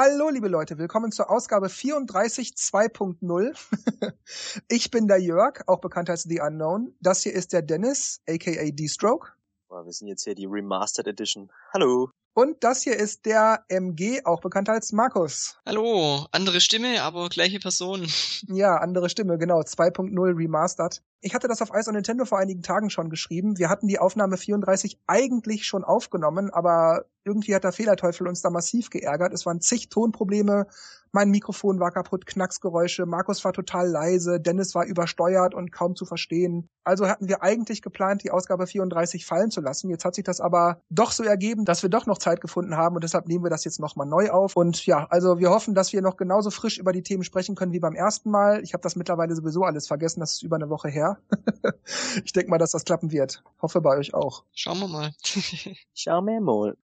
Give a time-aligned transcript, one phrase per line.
[0.00, 4.12] Hallo, liebe Leute, willkommen zur Ausgabe 34 2.0.
[4.68, 6.94] ich bin der Jörg, auch bekannt als The Unknown.
[7.00, 9.32] Das hier ist der Dennis, aka D-Stroke.
[9.68, 11.50] Wir sind jetzt hier die Remastered Edition.
[11.74, 12.12] Hallo.
[12.34, 15.58] Und das hier ist der MG, auch bekannt als Markus.
[15.66, 18.06] Hallo, andere Stimme, aber gleiche Person.
[18.46, 21.02] Ja, andere Stimme, genau, 2.0 Remastered.
[21.20, 23.58] Ich hatte das auf Ice on Nintendo vor einigen Tagen schon geschrieben.
[23.58, 28.50] Wir hatten die Aufnahme 34 eigentlich schon aufgenommen, aber irgendwie hat der Fehlerteufel uns da
[28.50, 29.32] massiv geärgert.
[29.32, 30.66] Es waren zig Tonprobleme,
[31.12, 36.04] mein Mikrofon war kaputt, Knacksgeräusche, Markus war total leise, Dennis war übersteuert und kaum zu
[36.04, 36.68] verstehen.
[36.84, 39.90] Also hatten wir eigentlich geplant, die Ausgabe 34 fallen zu lassen.
[39.90, 42.94] Jetzt hat sich das aber doch so ergeben, dass wir doch noch Zeit gefunden haben
[42.94, 44.56] und deshalb nehmen wir das jetzt nochmal neu auf.
[44.56, 47.72] Und ja, also wir hoffen, dass wir noch genauso frisch über die Themen sprechen können
[47.72, 48.62] wie beim ersten Mal.
[48.62, 51.18] Ich habe das mittlerweile sowieso alles vergessen, das ist über eine Woche her.
[52.24, 53.42] ich denke mal, dass das klappen wird.
[53.62, 54.44] Hoffe bei euch auch.
[54.52, 55.12] Schauen wir mal.
[55.94, 56.76] Schauen wir mal.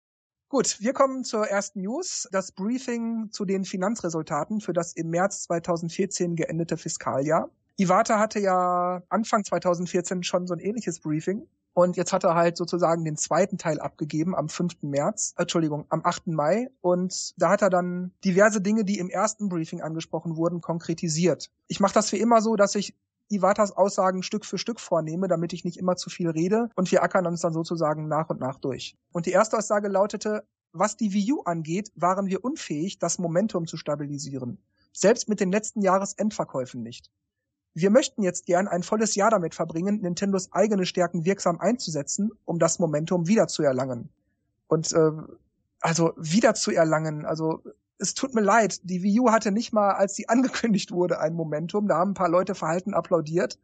[0.48, 2.28] Gut, wir kommen zur ersten News.
[2.30, 7.50] Das Briefing zu den Finanzresultaten für das im März 2014 geendete Fiskaljahr.
[7.76, 11.46] Iwata hatte ja Anfang 2014 schon so ein ähnliches Briefing.
[11.76, 14.82] Und jetzt hat er halt sozusagen den zweiten Teil abgegeben am 5.
[14.82, 16.28] März, Entschuldigung, am 8.
[16.28, 16.70] Mai.
[16.80, 21.50] Und da hat er dann diverse Dinge, die im ersten Briefing angesprochen wurden, konkretisiert.
[21.66, 22.94] Ich mache das wie immer so, dass ich
[23.28, 27.02] Iwatas Aussagen Stück für Stück vornehme, damit ich nicht immer zu viel rede und wir
[27.02, 28.96] ackern uns dann sozusagen nach und nach durch.
[29.12, 33.66] Und die erste Aussage lautete, was die Wii U angeht, waren wir unfähig, das Momentum
[33.66, 34.58] zu stabilisieren.
[34.92, 37.10] Selbst mit den letzten Jahresendverkäufen nicht.
[37.74, 42.58] Wir möchten jetzt gern ein volles Jahr damit verbringen, Nintendos eigene Stärken wirksam einzusetzen, um
[42.58, 44.08] das Momentum wiederzuerlangen.
[44.68, 45.10] Und äh,
[45.80, 47.62] also wiederzuerlangen, also
[47.98, 51.34] es tut mir leid, die Wii U hatte nicht mal, als sie angekündigt wurde, ein
[51.34, 51.88] Momentum.
[51.88, 53.58] Da haben ein paar Leute verhalten applaudiert.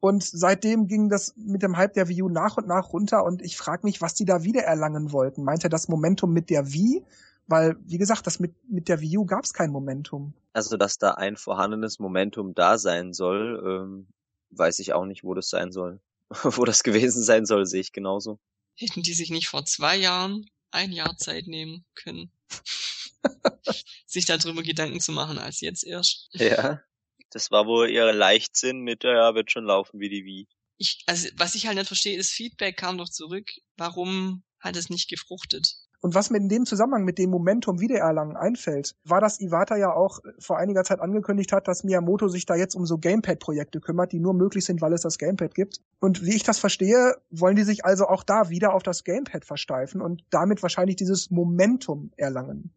[0.00, 3.40] Und seitdem ging das mit dem Hype der Wii U nach und nach runter und
[3.40, 5.44] ich frage mich, was die da wieder erlangen wollten.
[5.44, 7.04] Meint er das Momentum mit der Wii?
[7.46, 10.34] Weil, wie gesagt, das mit, mit der Wii U gab es kein Momentum.
[10.52, 14.06] Also, dass da ein vorhandenes Momentum da sein soll, ähm,
[14.50, 16.00] weiß ich auch nicht, wo das sein soll.
[16.42, 18.38] wo das gewesen sein soll, sehe ich genauso.
[18.74, 22.30] Hätten die sich nicht vor zwei Jahren ein Jahr Zeit nehmen können,
[24.06, 26.28] sich darüber Gedanken zu machen, als jetzt erst.
[26.32, 26.80] Ja.
[27.30, 30.48] Das war wohl ihr Leichtsinn mit, ja, wird schon laufen wie die Wii.
[30.76, 33.50] Ich, also, was ich halt nicht verstehe, ist, Feedback kam doch zurück.
[33.76, 35.76] Warum hat es nicht gefruchtet?
[36.02, 39.94] Und was mir in dem Zusammenhang mit dem Momentum Wiedererlangen einfällt, war, dass Iwata ja
[39.94, 44.10] auch vor einiger Zeit angekündigt hat, dass Miyamoto sich da jetzt um so Gamepad-Projekte kümmert,
[44.10, 45.80] die nur möglich sind, weil es das Gamepad gibt.
[46.00, 49.44] Und wie ich das verstehe, wollen die sich also auch da wieder auf das Gamepad
[49.44, 52.74] versteifen und damit wahrscheinlich dieses Momentum erlangen.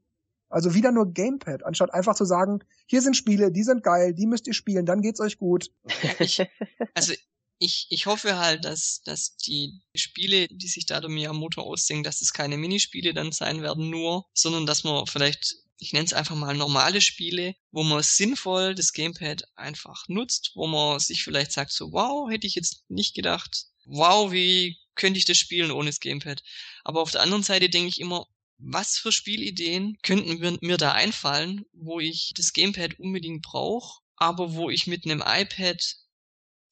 [0.48, 4.28] Also wieder nur Gamepad, anstatt einfach zu sagen, hier sind Spiele, die sind geil, die
[4.28, 5.72] müsst ihr spielen, dann geht's euch gut.
[6.20, 6.48] Ich,
[6.94, 7.14] also
[7.58, 12.22] ich, ich hoffe halt, dass, dass die Spiele, die sich da der Miyamoto ausdenken, dass
[12.22, 16.36] es keine Minispiele dann sein werden nur, sondern dass man vielleicht, ich nenne es einfach
[16.36, 21.72] mal normale Spiele, wo man sinnvoll das Gamepad einfach nutzt, wo man sich vielleicht sagt
[21.72, 26.00] so, wow, hätte ich jetzt nicht gedacht, wow, wie könnte ich das spielen ohne das
[26.00, 26.42] Gamepad.
[26.84, 28.26] Aber auf der anderen Seite denke ich immer,
[28.58, 34.54] was für Spielideen könnten mir, mir da einfallen, wo ich das Gamepad unbedingt brauche, aber
[34.54, 35.98] wo ich mit einem iPad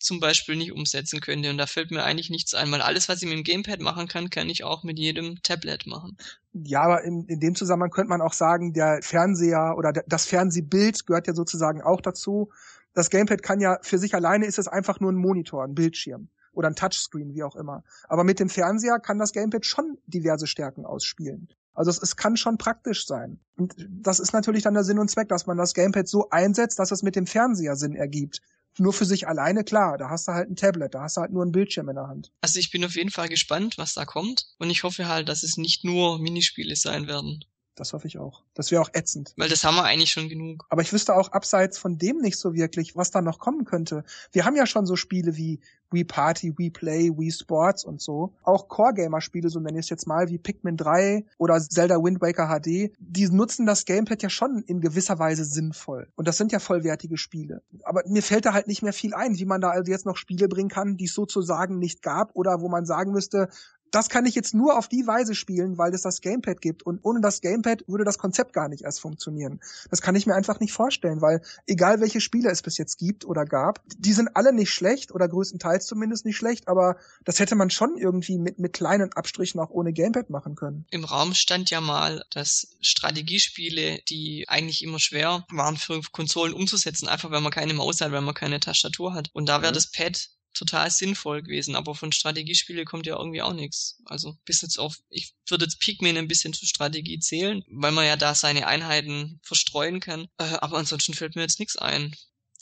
[0.03, 1.49] zum Beispiel nicht umsetzen könnte.
[1.49, 4.07] Und da fällt mir eigentlich nichts ein, weil alles, was ich mit dem Gamepad machen
[4.07, 6.17] kann, kann ich auch mit jedem Tablet machen.
[6.53, 11.05] Ja, aber in, in dem Zusammenhang könnte man auch sagen, der Fernseher oder das Fernsehbild
[11.05, 12.51] gehört ja sozusagen auch dazu.
[12.93, 16.29] Das Gamepad kann ja für sich alleine ist es einfach nur ein Monitor, ein Bildschirm
[16.51, 17.83] oder ein Touchscreen, wie auch immer.
[18.07, 21.47] Aber mit dem Fernseher kann das Gamepad schon diverse Stärken ausspielen.
[21.73, 23.39] Also es, es kann schon praktisch sein.
[23.57, 26.77] Und das ist natürlich dann der Sinn und Zweck, dass man das Gamepad so einsetzt,
[26.77, 28.41] dass es mit dem Fernseher Sinn ergibt.
[28.77, 31.31] Nur für sich alleine, klar, da hast du halt ein Tablet, da hast du halt
[31.31, 32.31] nur ein Bildschirm in der Hand.
[32.41, 34.47] Also ich bin auf jeden Fall gespannt, was da kommt.
[34.57, 37.43] Und ich hoffe halt, dass es nicht nur Minispiele sein werden.
[37.75, 38.43] Das hoffe ich auch.
[38.53, 39.33] Das wäre auch ätzend.
[39.35, 40.65] Weil das haben wir eigentlich schon genug.
[40.69, 44.03] Aber ich wüsste auch abseits von dem nicht so wirklich, was da noch kommen könnte.
[44.31, 45.59] Wir haben ja schon so Spiele wie
[45.93, 48.33] Wii Party, Wii Play, Wii Sports und so.
[48.43, 52.47] Auch Core-Gamer-Spiele, so nenne ich es jetzt mal, wie Pikmin 3 oder Zelda Wind Waker
[52.47, 56.07] HD, die nutzen das Gamepad ja schon in gewisser Weise sinnvoll.
[56.15, 57.61] Und das sind ja vollwertige Spiele.
[57.83, 60.17] Aber mir fällt da halt nicht mehr viel ein, wie man da also jetzt noch
[60.17, 63.49] Spiele bringen kann, die es sozusagen nicht gab oder wo man sagen müsste,
[63.93, 66.83] das kann ich jetzt nur auf die Weise spielen, weil es das Gamepad gibt.
[66.83, 69.61] Und ohne das Gamepad würde das Konzept gar nicht erst funktionieren.
[69.91, 73.23] Das kann ich mir einfach nicht vorstellen, weil egal welche Spiele es bis jetzt gibt
[73.23, 77.53] oder gab, die sind alle nicht schlecht oder größtenteils zumindest nicht schlecht, aber das hätte
[77.53, 80.87] man schon irgendwie mit, mit kleinen Abstrichen auch ohne Gamepad machen können.
[80.89, 87.07] Im Raum stand ja mal, dass Strategiespiele, die eigentlich immer schwer waren für Konsolen umzusetzen,
[87.07, 89.29] einfach weil man keine Maus hat, weil man keine Tastatur hat.
[89.33, 89.75] Und da wäre mhm.
[89.75, 94.01] das Pad total sinnvoll gewesen, aber von Strategiespiele kommt ja irgendwie auch nichts.
[94.05, 98.05] Also bis jetzt auf, ich würde jetzt Pikmin ein bisschen zur Strategie zählen, weil man
[98.05, 100.27] ja da seine Einheiten verstreuen kann.
[100.37, 102.15] Äh, aber ansonsten fällt mir jetzt nichts ein.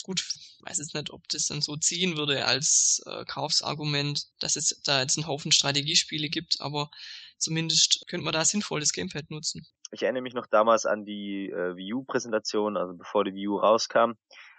[0.04, 0.24] Gut,
[0.62, 5.00] weiß jetzt nicht, ob das dann so ziehen würde als äh, Kaufsargument, dass es da
[5.00, 6.90] jetzt einen Haufen Strategiespiele gibt, aber
[7.38, 9.66] zumindest könnte man da sinnvoll das Gamepad nutzen.
[9.92, 13.58] Ich erinnere mich noch damals an die äh, Wii U-Präsentation, also bevor die Wii U
[13.58, 14.14] rauskam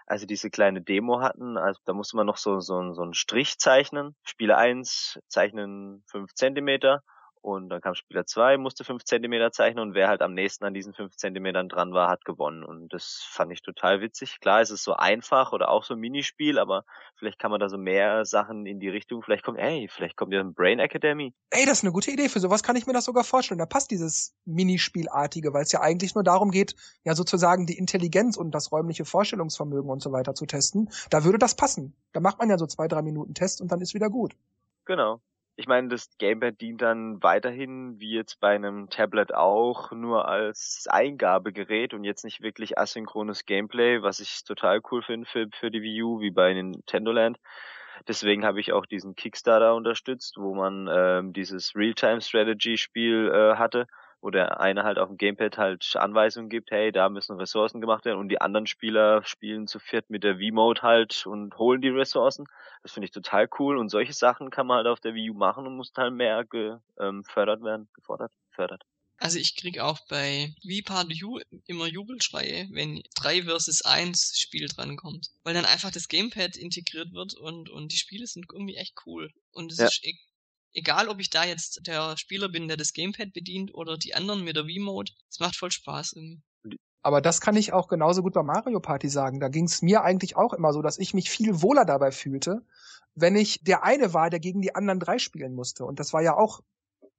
[0.06, 3.14] als sie diese kleine Demo hatten, also da musste man noch so, so, so einen
[3.14, 4.16] Strich zeichnen.
[4.24, 7.02] Spieler 1 zeichnen 5 Zentimeter
[7.44, 10.74] und dann kam Spieler 2, musste 5 Zentimeter zeichnen und wer halt am nächsten an
[10.74, 12.64] diesen 5 Zentimetern dran war, hat gewonnen.
[12.64, 14.40] Und das fand ich total witzig.
[14.40, 16.86] Klar, es ist so einfach oder auch so ein Minispiel, aber
[17.18, 19.22] vielleicht kann man da so mehr Sachen in die Richtung.
[19.24, 21.34] Vielleicht kommt, ey, vielleicht kommt ja ein Brain Academy.
[21.50, 22.30] Ey, das ist eine gute Idee.
[22.30, 23.60] Für sowas kann ich mir das sogar vorstellen.
[23.60, 28.38] Da passt dieses Minispielartige, weil es ja eigentlich nur darum geht, ja sozusagen die Intelligenz
[28.38, 30.90] und das räumliche Vorstellungsvermögen und so weiter zu testen.
[31.10, 31.94] Da würde das passen.
[32.14, 34.34] Da macht man ja so zwei, drei Minuten Test und dann ist wieder gut.
[34.86, 35.20] Genau
[35.56, 40.88] ich meine, das Gamepad dient dann weiterhin, wie jetzt bei einem Tablet auch, nur als
[40.90, 45.84] Eingabegerät und jetzt nicht wirklich asynchrones Gameplay, was ich total cool finde für, für die
[45.84, 47.38] Wii U, wie bei Nintendo Land.
[48.08, 53.86] Deswegen habe ich auch diesen Kickstarter unterstützt, wo man ähm, dieses Real-Time-Strategy-Spiel äh, hatte
[54.24, 58.06] wo der eine halt auf dem Gamepad halt Anweisungen gibt, hey, da müssen Ressourcen gemacht
[58.06, 61.90] werden und die anderen Spieler spielen zu viert mit der V-Mode halt und holen die
[61.90, 62.46] Ressourcen.
[62.84, 65.34] Das finde ich total cool und solche Sachen kann man halt auf der Wii U
[65.34, 68.84] machen und muss halt mehr gefördert ähm, werden, gefordert, fördert.
[69.18, 70.54] Also ich krieg auch bei
[70.86, 75.28] Part U immer Jubelschreie, wenn 3 versus 1 Spiel drankommt.
[75.44, 79.30] Weil dann einfach das Gamepad integriert wird und, und die Spiele sind irgendwie echt cool.
[79.52, 79.86] Und es ja.
[79.86, 80.18] ist e-,
[80.74, 84.44] egal ob ich da jetzt der Spieler bin, der das Gamepad bedient oder die anderen
[84.44, 86.42] mit der Wii-Mode, es macht voll Spaß irgendwie.
[87.02, 89.42] Aber das kann ich auch genauso gut bei Mario Party sagen.
[89.42, 92.66] Da ging es mir eigentlich auch immer so, dass ich mich viel wohler dabei fühlte,
[93.14, 95.84] wenn ich der eine war, der gegen die anderen drei spielen musste.
[95.86, 96.62] Und das war ja auch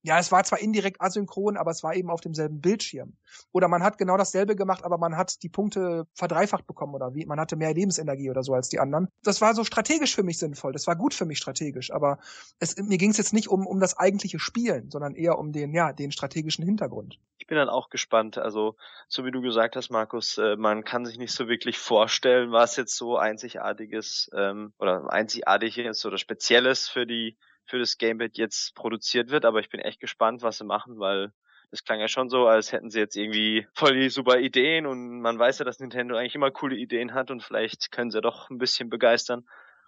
[0.04, 3.16] ja, es war zwar indirekt asynchron, aber es war eben auf demselben Bildschirm.
[3.52, 7.24] Oder man hat genau dasselbe gemacht, aber man hat die Punkte verdreifacht bekommen oder wie,
[7.24, 9.08] man hatte mehr Lebensenergie oder so als die anderen.
[9.22, 10.72] Das war so strategisch für mich sinnvoll.
[10.72, 12.18] Das war gut für mich strategisch, aber
[12.58, 15.72] es, mir ging es jetzt nicht um, um das eigentliche Spielen, sondern eher um den,
[15.72, 17.18] ja, den strategischen Hintergrund.
[17.38, 18.36] Ich bin dann auch gespannt.
[18.36, 18.76] Also,
[19.08, 22.76] so wie du gesagt hast, Markus, äh, man kann sich nicht so wirklich vorstellen, was
[22.76, 29.30] jetzt so einzigartiges ähm, oder einzigartiges oder spezielles für die für das Gamepad jetzt produziert
[29.30, 31.32] wird, aber ich bin echt gespannt, was sie machen, weil
[31.70, 35.20] das klang ja schon so, als hätten sie jetzt irgendwie voll die super Ideen und
[35.20, 38.48] man weiß ja, dass Nintendo eigentlich immer coole Ideen hat und vielleicht können sie doch
[38.50, 39.44] ein bisschen begeistern.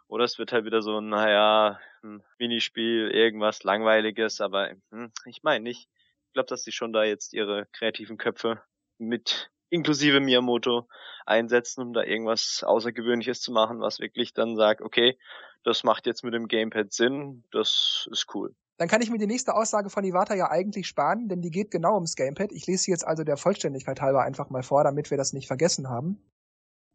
[0.08, 5.62] Oder es wird halt wieder so, naja, ein Minispiel, irgendwas Langweiliges, aber hm, ich meine
[5.62, 5.88] nicht.
[6.26, 8.60] Ich glaube, dass sie schon da jetzt ihre kreativen Köpfe
[8.98, 10.88] mit inklusive Miyamoto
[11.24, 15.18] einsetzen, um da irgendwas Außergewöhnliches zu machen, was wirklich dann sagt, okay,
[15.66, 18.54] das macht jetzt mit dem Gamepad Sinn, das ist cool.
[18.78, 21.72] Dann kann ich mir die nächste Aussage von Iwata ja eigentlich sparen, denn die geht
[21.72, 22.52] genau ums Gamepad.
[22.52, 25.48] Ich lese sie jetzt also der Vollständigkeit halber einfach mal vor, damit wir das nicht
[25.48, 26.22] vergessen haben.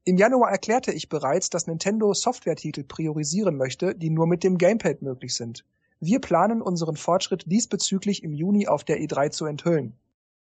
[0.05, 5.01] Im Januar erklärte ich bereits, dass Nintendo Softwaretitel priorisieren möchte, die nur mit dem Gamepad
[5.01, 5.65] möglich sind.
[5.99, 9.97] Wir planen unseren Fortschritt diesbezüglich im Juni auf der E3 zu enthüllen.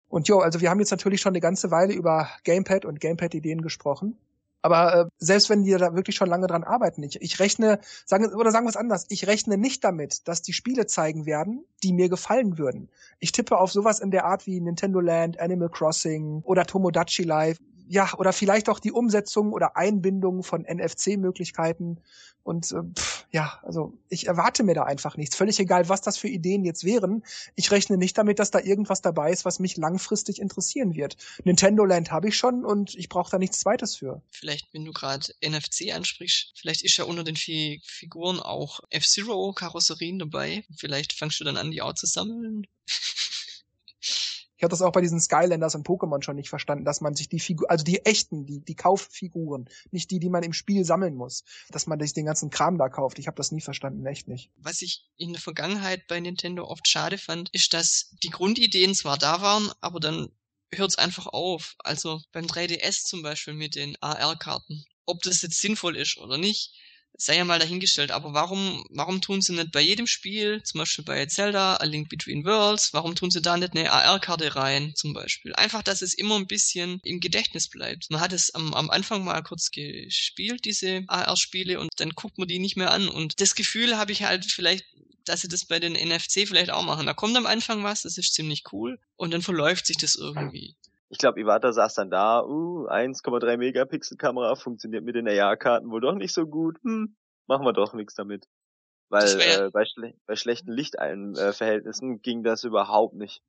[0.10, 3.62] Und jo, also wir haben jetzt natürlich schon eine ganze Weile über Gamepad und Gamepad-Ideen
[3.62, 4.18] gesprochen.
[4.62, 8.34] Aber äh, selbst wenn die da wirklich schon lange dran arbeiten, ich, ich rechne, sagen,
[8.34, 11.94] oder sagen wir es anders, ich rechne nicht damit, dass die Spiele zeigen werden, die
[11.94, 12.90] mir gefallen würden.
[13.20, 17.58] Ich tippe auf sowas in der Art wie Nintendo Land, Animal Crossing oder Tomodachi Live,
[17.88, 22.00] ja, oder vielleicht auch die Umsetzung oder Einbindung von NFC-Möglichkeiten.
[22.44, 25.36] Und äh, pff, ja, also ich erwarte mir da einfach nichts.
[25.36, 27.24] Völlig egal, was das für Ideen jetzt wären.
[27.56, 31.18] Ich rechne nicht damit, dass da irgendwas dabei ist, was mich langfristig interessieren wird.
[31.44, 34.22] Nintendo Land habe ich schon und ich brauche da nichts zweites für.
[34.32, 40.20] Vielleicht, wenn du gerade NFC ansprichst, vielleicht ist ja unter den Fi Figuren auch F-Zero-Karosserien
[40.20, 40.64] dabei.
[40.78, 42.68] Vielleicht fangst du dann an, die auch zu sammeln.
[44.58, 47.30] Ich habe das auch bei diesen Skylanders und Pokémon schon nicht verstanden, dass man sich
[47.30, 51.16] die Figur, also die echten, die, die Kauffiguren, nicht die, die man im Spiel sammeln
[51.16, 53.20] muss, dass man sich den ganzen Kram da kauft.
[53.20, 54.50] Ich habe das nie verstanden, echt nicht.
[54.58, 59.18] Was ich in der Vergangenheit bei Nintendo oft schade fand, ist, dass die Grundideen zwar
[59.18, 60.30] da waren, aber dann
[60.74, 61.76] hört es einfach auf.
[61.80, 64.86] Also beim 3DS zum Beispiel mit den AR-Karten.
[65.06, 66.74] Ob das jetzt sinnvoll ist oder nicht,
[67.18, 71.04] sei ja mal dahingestellt, aber warum, warum tun sie nicht bei jedem Spiel, zum Beispiel
[71.04, 75.14] bei Zelda, A Link Between Worlds, warum tun sie da nicht eine AR-Karte rein, zum
[75.14, 75.54] Beispiel?
[75.56, 78.10] Einfach, dass es immer ein bisschen im Gedächtnis bleibt.
[78.12, 82.48] Man hat es am, am Anfang mal kurz gespielt, diese AR-Spiele, und dann guckt man
[82.48, 83.10] die nicht mehr an.
[83.10, 84.86] Und das Gefühl habe ich halt vielleicht
[85.26, 87.06] dass sie das bei den NFC vielleicht auch machen.
[87.06, 90.78] Da kommt am Anfang was, das ist ziemlich cool und dann verläuft sich das irgendwie.
[91.10, 96.02] Ich glaube, Iwata saß dann da, uh, 1,3 Megapixel Kamera funktioniert mit den AR-Karten wohl
[96.02, 96.78] doch nicht so gut.
[96.84, 97.16] Hm,
[97.48, 98.46] machen wir doch nichts damit.
[99.10, 103.42] Weil äh, bei, schle bei schlechten Lichtverhältnissen ging das überhaupt nicht.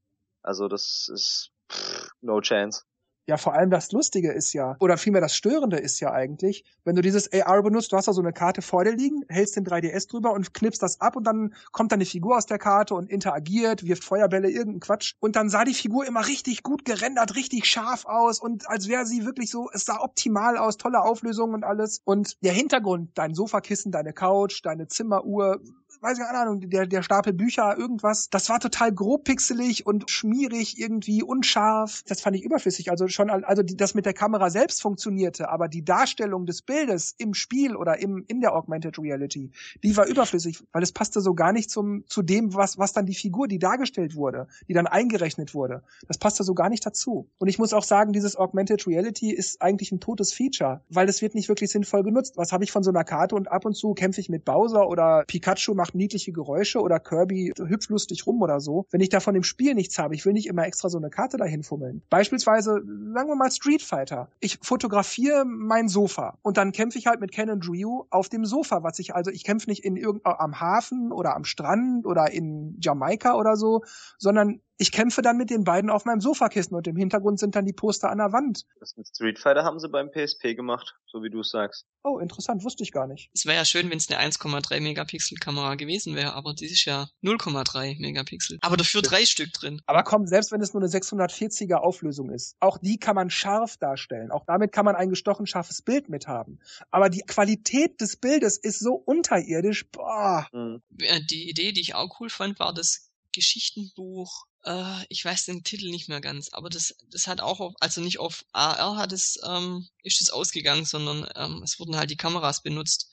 [0.43, 2.85] Also das ist pff, no chance.
[3.29, 6.97] Ja, vor allem das Lustige ist ja, oder vielmehr das Störende ist ja eigentlich, wenn
[6.97, 9.67] du dieses AR benutzt, du hast da so eine Karte vor dir liegen, hältst den
[9.67, 12.95] 3DS drüber und knippst das ab und dann kommt da eine Figur aus der Karte
[12.95, 15.13] und interagiert, wirft Feuerbälle, irgendein Quatsch.
[15.21, 19.05] Und dann sah die Figur immer richtig gut gerendert, richtig scharf aus und als wäre
[19.05, 22.01] sie wirklich so, es sah optimal aus, tolle Auflösung und alles.
[22.07, 25.61] Und der Hintergrund, dein Sofakissen, deine Couch, deine Zimmeruhr,
[26.01, 28.31] weiß ich keine Ahnung, der, der Stapel Bücher, irgendwas.
[28.31, 32.03] Das war total grob pixelig und schmierig, irgendwie unscharf.
[32.07, 32.91] Das fand ich überflüssig.
[32.91, 37.15] Also schon, also die, das mit der Kamera selbst funktionierte, aber die Darstellung des Bildes
[37.19, 39.51] im Spiel oder im, in der Augmented Reality,
[39.83, 43.07] die war überflüssig, weil es passte so gar nicht zum, zu dem, was, was dann
[43.07, 45.83] die Figur, die dargestellt wurde, die dann eingerechnet wurde.
[46.07, 47.29] Das passte so gar nicht dazu.
[47.39, 51.23] Und ich muss auch sagen, dieses Augmented Reality ist eigentlich ein totes Feature, weil es
[51.23, 52.37] wird nicht wirklich sinnvoll genutzt.
[52.37, 54.89] Was habe ich von so einer Karte und ab und zu kämpfe ich mit Bowser
[54.89, 58.85] oder Pikachu macht macht niedliche Geräusche oder Kirby hüpft lustig rum oder so.
[58.91, 61.09] Wenn ich da von dem Spiel nichts habe, ich will nicht immer extra so eine
[61.09, 62.03] Karte dahin fummeln.
[62.11, 62.83] Beispielsweise,
[63.15, 64.29] sagen wir mal Street Fighter.
[64.41, 68.45] Ich fotografiere mein Sofa und dann kämpfe ich halt mit Ken und Ryu auf dem
[68.45, 72.31] Sofa, was ich also, ich kämpfe nicht in irgend, am Hafen oder am Strand oder
[72.31, 73.83] in Jamaika oder so,
[74.19, 77.67] sondern ich kämpfe dann mit den beiden auf meinem Sofakissen und im Hintergrund sind dann
[77.67, 78.65] die Poster an der Wand.
[78.79, 81.85] Das mit Street Fighter haben sie beim PSP gemacht, so wie du es sagst.
[82.05, 83.29] Oh, interessant, wusste ich gar nicht.
[83.35, 86.85] Es wäre ja schön, wenn es eine 1,3 Megapixel Kamera gewesen wäre, aber die ist
[86.85, 88.59] ja 0,3 Megapixel.
[88.63, 89.83] Aber dafür drei Stück drin.
[89.87, 93.77] Aber komm, selbst wenn es nur eine 640er Auflösung ist, auch die kann man scharf
[93.79, 94.31] darstellen.
[94.31, 96.61] Auch damit kann man ein gestochen scharfes Bild mit haben.
[96.93, 100.47] Aber die Qualität des Bildes ist so unterirdisch, boah.
[100.53, 100.83] Mhm.
[101.31, 105.91] Die Idee, die ich auch cool fand, war das Geschichtenbuch äh, ich weiß den Titel
[105.91, 109.39] nicht mehr ganz, aber das, das hat auch auf, also nicht auf AR hat es,
[109.47, 113.11] ähm, ist es ausgegangen, sondern ähm, es wurden halt die Kameras benutzt.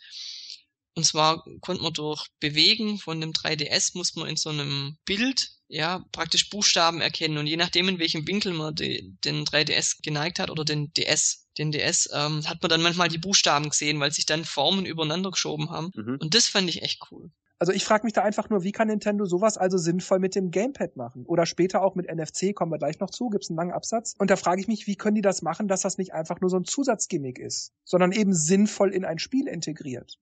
[0.96, 5.52] Und zwar konnte man durch Bewegen von dem 3DS muss man in so einem Bild
[5.68, 10.40] ja praktisch Buchstaben erkennen und je nachdem in welchem Winkel man die, den 3DS geneigt
[10.40, 14.12] hat oder den DS, den DS, ähm, hat man dann manchmal die Buchstaben gesehen, weil
[14.12, 15.92] sich dann Formen übereinander geschoben haben.
[15.96, 16.18] Mhm.
[16.20, 17.30] Und das fand ich echt cool.
[17.65, 20.51] Also ich frage mich da einfach nur, wie kann Nintendo sowas also sinnvoll mit dem
[20.51, 21.25] Gamepad machen?
[21.25, 24.13] Oder später auch mit NFC, kommen wir gleich noch zu, gibt's einen langen Absatz.
[24.19, 26.51] Und da frage ich mich, wie können die das machen, dass das nicht einfach nur
[26.51, 30.19] so ein Zusatzgimmick ist, sondern eben sinnvoll in ein Spiel integriert.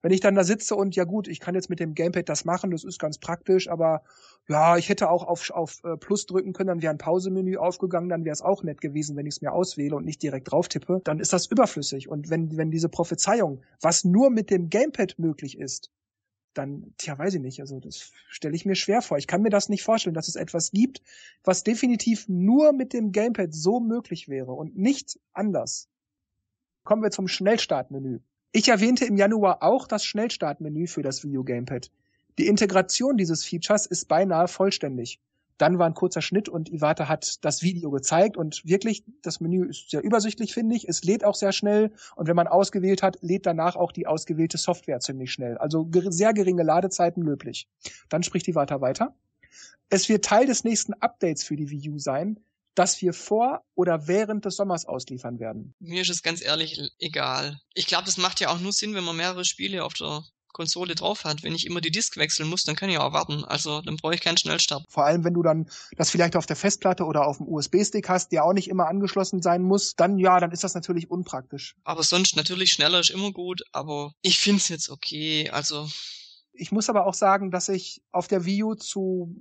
[0.00, 2.46] Wenn ich dann da sitze und ja gut, ich kann jetzt mit dem Gamepad das
[2.46, 4.02] machen, das ist ganz praktisch, aber
[4.48, 8.08] ja, ich hätte auch auf, auf äh, Plus drücken können, dann wäre ein Pausemenü aufgegangen,
[8.08, 10.68] dann wäre es auch nett gewesen, wenn ich es mir auswähle und nicht direkt drauf
[10.68, 12.08] tippe, dann ist das überflüssig.
[12.08, 15.90] Und wenn, wenn diese Prophezeiung, was nur mit dem Gamepad möglich ist,
[16.58, 17.60] dann, tja, weiß ich nicht.
[17.60, 19.18] Also das stelle ich mir schwer vor.
[19.18, 21.02] Ich kann mir das nicht vorstellen, dass es etwas gibt,
[21.44, 25.88] was definitiv nur mit dem Gamepad so möglich wäre und nicht anders.
[26.84, 28.20] Kommen wir zum Schnellstartmenü.
[28.52, 31.90] Ich erwähnte im Januar auch das Schnellstartmenü für das Video Gamepad.
[32.38, 35.20] Die Integration dieses Features ist beinahe vollständig.
[35.58, 39.66] Dann war ein kurzer Schnitt und Iwata hat das Video gezeigt und wirklich, das Menü
[39.66, 40.88] ist sehr übersichtlich, finde ich.
[40.88, 44.58] Es lädt auch sehr schnell und wenn man ausgewählt hat, lädt danach auch die ausgewählte
[44.58, 45.56] Software ziemlich schnell.
[45.58, 47.68] Also sehr geringe Ladezeiten löblich.
[48.08, 49.14] Dann spricht Iwata weiter.
[49.88, 52.40] Es wird Teil des nächsten Updates für die Wii U sein,
[52.74, 55.74] das wir vor oder während des Sommers ausliefern werden.
[55.78, 57.58] Mir ist es ganz ehrlich egal.
[57.74, 60.24] Ich glaube, das macht ja auch nur Sinn, wenn man mehrere Spiele auf der
[60.56, 61.42] Konsole drauf hat.
[61.42, 63.44] Wenn ich immer die Disk wechseln muss, dann kann ich auch warten.
[63.44, 64.84] Also dann brauche ich keinen Schnellstart.
[64.88, 68.32] Vor allem, wenn du dann das vielleicht auf der Festplatte oder auf dem USB-Stick hast,
[68.32, 71.74] der auch nicht immer angeschlossen sein muss, dann ja, dann ist das natürlich unpraktisch.
[71.84, 75.50] Aber sonst natürlich schneller ist immer gut, aber ich finde es jetzt okay.
[75.50, 75.88] Also
[76.54, 79.36] ich muss aber auch sagen, dass ich auf der Wii U zu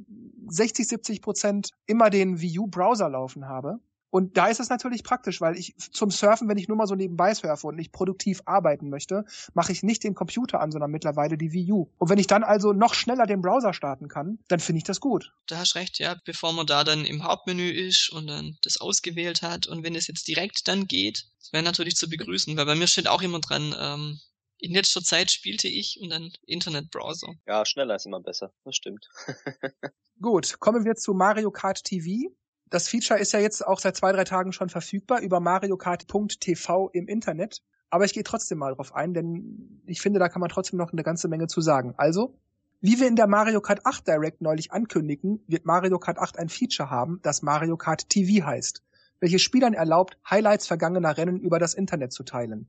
[0.47, 3.79] 60, 70 Prozent immer den Wii U Browser laufen habe.
[4.15, 6.95] Und da ist es natürlich praktisch, weil ich zum Surfen, wenn ich nur mal so
[6.95, 11.37] nebenbei surfe und nicht produktiv arbeiten möchte, mache ich nicht den Computer an, sondern mittlerweile
[11.37, 11.91] die Wii U.
[11.97, 15.01] Und wenn ich dann also noch schneller den Browser starten kann, dann finde ich das
[15.01, 15.33] gut.
[15.47, 19.41] Da hast recht, ja, bevor man da dann im Hauptmenü ist und dann das ausgewählt
[19.41, 22.75] hat und wenn es jetzt direkt dann geht, das wäre natürlich zu begrüßen, weil bei
[22.75, 24.21] mir steht auch immer dran, ähm,
[24.59, 27.33] in letzter Zeit spielte ich und dann Internetbrowser.
[27.47, 29.09] Ja, schneller ist immer besser, das stimmt.
[30.21, 32.33] Gut, kommen wir zu Mario Kart TV.
[32.69, 37.07] Das Feature ist ja jetzt auch seit zwei, drei Tagen schon verfügbar über mariokart.tv im
[37.07, 37.61] Internet.
[37.89, 40.91] Aber ich gehe trotzdem mal drauf ein, denn ich finde, da kann man trotzdem noch
[40.91, 41.93] eine ganze Menge zu sagen.
[41.97, 42.35] Also,
[42.81, 46.49] wie wir in der Mario Kart 8 Direct neulich ankündigen, wird Mario Kart 8 ein
[46.49, 48.83] Feature haben, das Mario Kart TV heißt,
[49.19, 52.67] welches Spielern erlaubt, Highlights vergangener Rennen über das Internet zu teilen.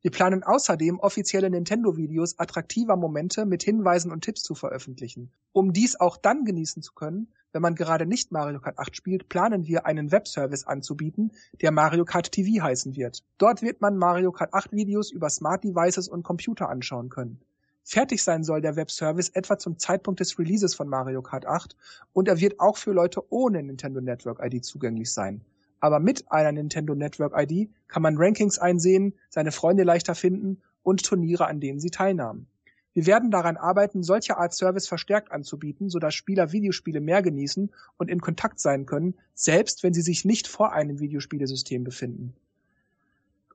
[0.00, 5.30] Wir planen außerdem, offizielle Nintendo-Videos attraktiver Momente mit Hinweisen und Tipps zu veröffentlichen.
[5.52, 9.28] Um dies auch dann genießen zu können, wenn man gerade nicht Mario Kart 8 spielt,
[9.28, 13.22] planen wir einen Webservice anzubieten, der Mario Kart TV heißen wird.
[13.38, 17.40] Dort wird man Mario Kart 8 Videos über Smart Devices und Computer anschauen können.
[17.84, 21.76] Fertig sein soll der Webservice etwa zum Zeitpunkt des Releases von Mario Kart 8
[22.12, 25.42] und er wird auch für Leute ohne Nintendo Network ID zugänglich sein.
[25.80, 31.04] Aber mit einer Nintendo Network ID kann man Rankings einsehen, seine Freunde leichter finden und
[31.04, 32.46] Turniere, an denen sie teilnahmen.
[32.94, 38.10] Wir werden daran arbeiten, solche Art Service verstärkt anzubieten, sodass Spieler Videospiele mehr genießen und
[38.10, 42.34] in Kontakt sein können, selbst wenn sie sich nicht vor einem Videospielesystem befinden.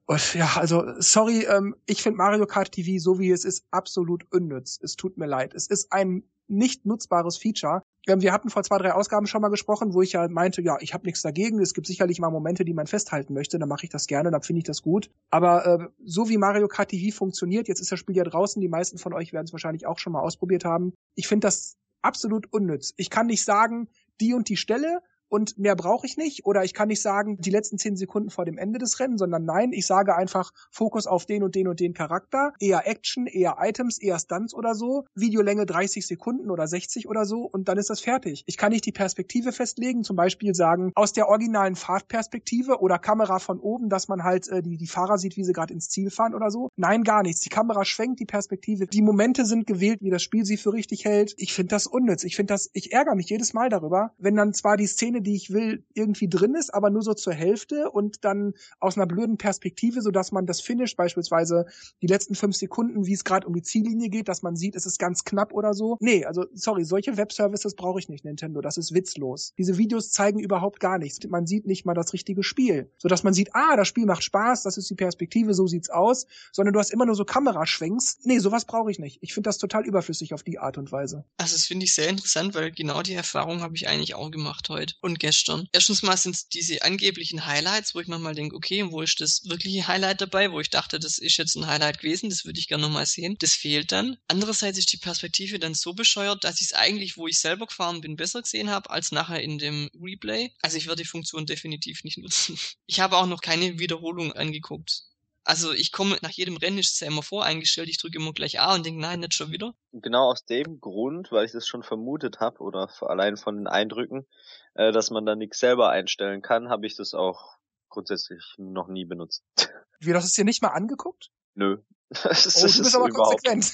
[0.07, 4.25] Und ja, also sorry, ähm, ich finde Mario Kart TV, so wie es ist, absolut
[4.31, 4.79] unnütz.
[4.81, 5.53] Es tut mir leid.
[5.53, 7.83] Es ist ein nicht nutzbares Feature.
[8.07, 10.77] Ähm, wir hatten vor zwei, drei Ausgaben schon mal gesprochen, wo ich ja meinte, ja,
[10.79, 11.59] ich habe nichts dagegen.
[11.61, 13.59] Es gibt sicherlich mal Momente, die man festhalten möchte.
[13.59, 15.09] Dann mache ich das gerne, dann finde ich das gut.
[15.29, 18.61] Aber äh, so wie Mario Kart TV funktioniert, jetzt ist das Spiel ja draußen.
[18.61, 20.93] Die meisten von euch werden es wahrscheinlich auch schon mal ausprobiert haben.
[21.15, 22.93] Ich finde das absolut unnütz.
[22.95, 23.89] Ich kann nicht sagen,
[24.21, 26.45] die und die Stelle und mehr brauche ich nicht.
[26.45, 29.45] Oder ich kann nicht sagen, die letzten zehn Sekunden vor dem Ende des Rennens, sondern
[29.45, 33.57] nein, ich sage einfach Fokus auf den und den und den Charakter, eher Action, eher
[33.59, 37.89] Items, eher Stunts oder so, Videolänge 30 Sekunden oder 60 oder so und dann ist
[37.89, 38.43] das fertig.
[38.45, 43.39] Ich kann nicht die Perspektive festlegen, zum Beispiel sagen, aus der originalen Fahrtperspektive oder Kamera
[43.39, 46.09] von oben, dass man halt äh, die, die Fahrer sieht, wie sie gerade ins Ziel
[46.09, 46.69] fahren oder so.
[46.75, 47.41] Nein, gar nichts.
[47.41, 48.87] Die Kamera schwenkt die Perspektive.
[48.87, 51.33] Die Momente sind gewählt, wie das Spiel sie für richtig hält.
[51.37, 52.23] Ich finde das unnütz.
[52.23, 55.21] Ich finde das, ich ärgere mich jedes Mal darüber, wenn dann zwar die Szene Szene,
[55.21, 59.07] die ich will, irgendwie drin ist, aber nur so zur Hälfte und dann aus einer
[59.07, 61.65] blöden Perspektive, so dass man das Finish beispielsweise
[62.01, 64.85] die letzten fünf Sekunden, wie es gerade um die Ziellinie geht, dass man sieht, es
[64.85, 65.97] ist ganz knapp oder so.
[65.99, 68.61] Nee, also sorry, solche Webservices brauche ich nicht, Nintendo.
[68.61, 69.53] Das ist witzlos.
[69.57, 71.19] Diese Videos zeigen überhaupt gar nichts.
[71.27, 74.23] Man sieht nicht mal das richtige Spiel, so dass man sieht, ah, das Spiel macht
[74.23, 78.19] Spaß, das ist die Perspektive, so sieht's aus, sondern du hast immer nur so Kameraschwenks.
[78.23, 79.19] Nee, sowas brauche ich nicht.
[79.21, 81.25] Ich finde das total überflüssig auf die Art und Weise.
[81.37, 84.69] Also das finde ich sehr interessant, weil genau die Erfahrung habe ich eigentlich auch gemacht
[84.69, 85.67] heute und gestern.
[85.71, 89.41] Erstens mal sind es diese angeblichen Highlights, wo ich manchmal denke, okay, wo ist das
[89.45, 92.67] wirkliche Highlight dabei, wo ich dachte, das ist jetzt ein Highlight gewesen, das würde ich
[92.67, 93.37] gerne nochmal sehen.
[93.39, 94.17] Das fehlt dann.
[94.27, 98.01] Andererseits ist die Perspektive dann so bescheuert, dass ich es eigentlich, wo ich selber gefahren
[98.01, 100.51] bin, besser gesehen habe, als nachher in dem Replay.
[100.61, 102.59] Also ich werde die Funktion definitiv nicht nutzen.
[102.85, 105.03] Ich habe auch noch keine Wiederholung angeguckt.
[105.47, 108.59] Also ich komme nach jedem Rennen ist es ja immer voreingestellt, ich drücke immer gleich
[108.59, 109.73] A und denke, nein, nicht schon wieder.
[109.93, 114.27] Genau aus dem Grund, weil ich das schon vermutet habe oder allein von den Eindrücken,
[114.73, 117.55] äh, dass man da nichts selber einstellen kann, habe ich das auch
[117.87, 119.45] grundsätzlich noch nie benutzt.
[120.01, 121.29] Wie, du hast es dir nicht mal angeguckt?
[121.55, 121.77] Nö.
[122.23, 123.73] Das ist, oh, du bist aber konsequent.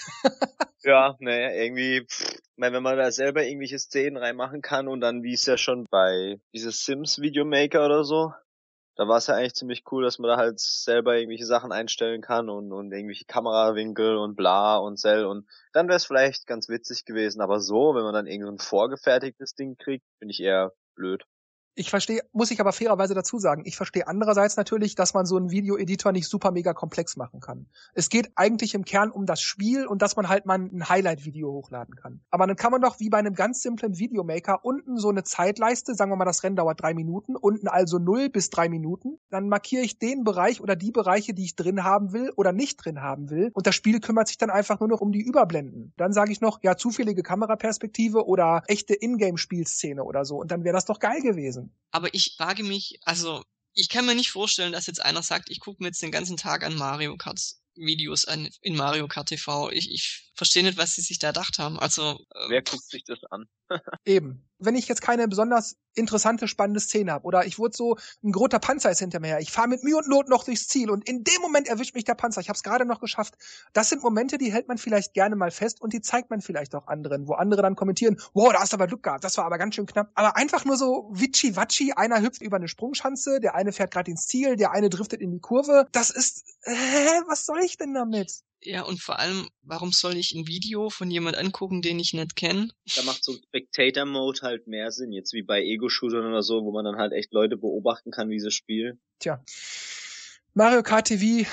[0.84, 5.34] ja, naja, irgendwie, pff, wenn man da selber irgendwelche Szenen reinmachen kann und dann, wie
[5.34, 8.32] es ja schon bei dieses Sims Videomaker oder so,
[8.95, 12.21] da war es ja eigentlich ziemlich cool, dass man da halt selber irgendwelche Sachen einstellen
[12.21, 16.69] kann und, und irgendwelche Kamerawinkel und bla und Cell und dann wäre es vielleicht ganz
[16.69, 21.25] witzig gewesen, aber so, wenn man dann irgendein vorgefertigtes Ding kriegt, finde ich eher blöd.
[21.75, 25.38] Ich verstehe, muss ich aber fairerweise dazu sagen, ich verstehe andererseits natürlich, dass man so
[25.38, 27.65] einen Videoeditor nicht super mega komplex machen kann.
[27.95, 31.51] Es geht eigentlich im Kern um das Spiel und dass man halt mal ein Highlight-Video
[31.51, 32.21] hochladen kann.
[32.29, 35.95] Aber dann kann man doch wie bei einem ganz simplen Videomaker unten so eine Zeitleiste,
[35.95, 39.17] sagen wir mal, das Rennen dauert drei Minuten, unten also null bis drei Minuten.
[39.31, 42.86] Dann markiere ich den Bereich oder die Bereiche, die ich drin haben will oder nicht
[42.86, 43.49] drin haben will.
[43.51, 45.91] Und das Spiel kümmert sich dann einfach nur noch um die Überblenden.
[45.97, 50.36] Dann sage ich noch, ja, zufällige Kameraperspektive oder echte Ingame-Spielszene oder so.
[50.38, 51.62] Und dann wäre das doch geil gewesen.
[51.91, 55.60] Aber ich frage mich, also ich kann mir nicht vorstellen, dass jetzt einer sagt, ich
[55.60, 57.39] gucke mir jetzt den ganzen Tag an Mario Kart
[57.75, 59.69] Videos an in Mario Kart TV.
[59.71, 61.79] Ich, ich verstehe nicht, was sie sich da gedacht haben.
[61.79, 63.45] Also äh, wer guckt sich das an?
[64.05, 64.47] Eben.
[64.59, 68.59] Wenn ich jetzt keine besonders interessante, spannende Szene habe oder ich wurde so, ein großer
[68.59, 71.07] Panzer ist hinter mir her, ich fahre mit Mühe und Not noch durchs Ziel und
[71.07, 73.36] in dem Moment erwischt mich der Panzer, ich habe es gerade noch geschafft.
[73.73, 76.75] Das sind Momente, die hält man vielleicht gerne mal fest und die zeigt man vielleicht
[76.75, 79.45] auch anderen, wo andere dann kommentieren, wow, da hast du aber Glück gehabt, das war
[79.45, 80.12] aber ganz schön knapp.
[80.15, 84.27] Aber einfach nur so witschi-watschi, einer hüpft über eine Sprungschanze, der eine fährt gerade ins
[84.27, 85.88] Ziel, der eine driftet in die Kurve.
[85.91, 88.32] Das ist, hä, was soll ich denn damit?
[88.62, 92.36] Ja, und vor allem, warum soll ich ein Video von jemand angucken, den ich nicht
[92.36, 92.69] kenne?
[92.95, 96.71] Da macht so Spectator Mode halt mehr Sinn, jetzt wie bei Ego-Shootern oder so, wo
[96.71, 99.02] man dann halt echt Leute beobachten kann, wie sie spielen.
[99.19, 99.43] Tja.
[100.54, 101.49] Mario Kart TV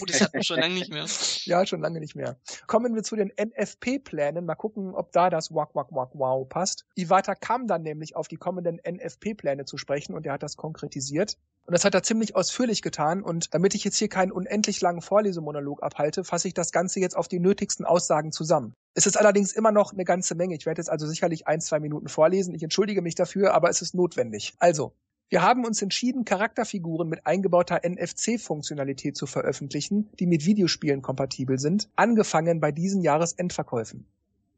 [0.00, 1.06] Oh, das hatten wir schon lange nicht mehr.
[1.44, 2.36] ja, schon lange nicht mehr.
[2.66, 4.46] Kommen wir zu den NFP-Plänen.
[4.46, 6.86] Mal gucken, ob da das Wack Wack Wack Wow passt.
[6.96, 11.36] Iwata kam dann nämlich auf die kommenden NFP-Pläne zu sprechen und er hat das konkretisiert.
[11.66, 13.22] Und das hat er ziemlich ausführlich getan.
[13.22, 17.14] Und damit ich jetzt hier keinen unendlich langen Vorlesemonolog abhalte, fasse ich das Ganze jetzt
[17.14, 18.74] auf die nötigsten Aussagen zusammen.
[18.94, 20.54] Es ist allerdings immer noch eine ganze Menge.
[20.54, 22.54] Ich werde jetzt also sicherlich ein, zwei Minuten vorlesen.
[22.54, 24.54] Ich entschuldige mich dafür, aber es ist notwendig.
[24.58, 24.94] Also,
[25.30, 31.90] wir haben uns entschieden, Charakterfiguren mit eingebauter NFC-Funktionalität zu veröffentlichen, die mit Videospielen kompatibel sind,
[31.96, 34.06] angefangen bei diesen Jahresendverkäufen.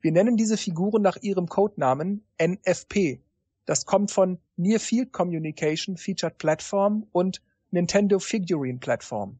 [0.00, 3.20] Wir nennen diese Figuren nach ihrem Codenamen NFP.
[3.66, 9.38] Das kommt von Near Field Communication Featured Platform und Nintendo Figurine Platform.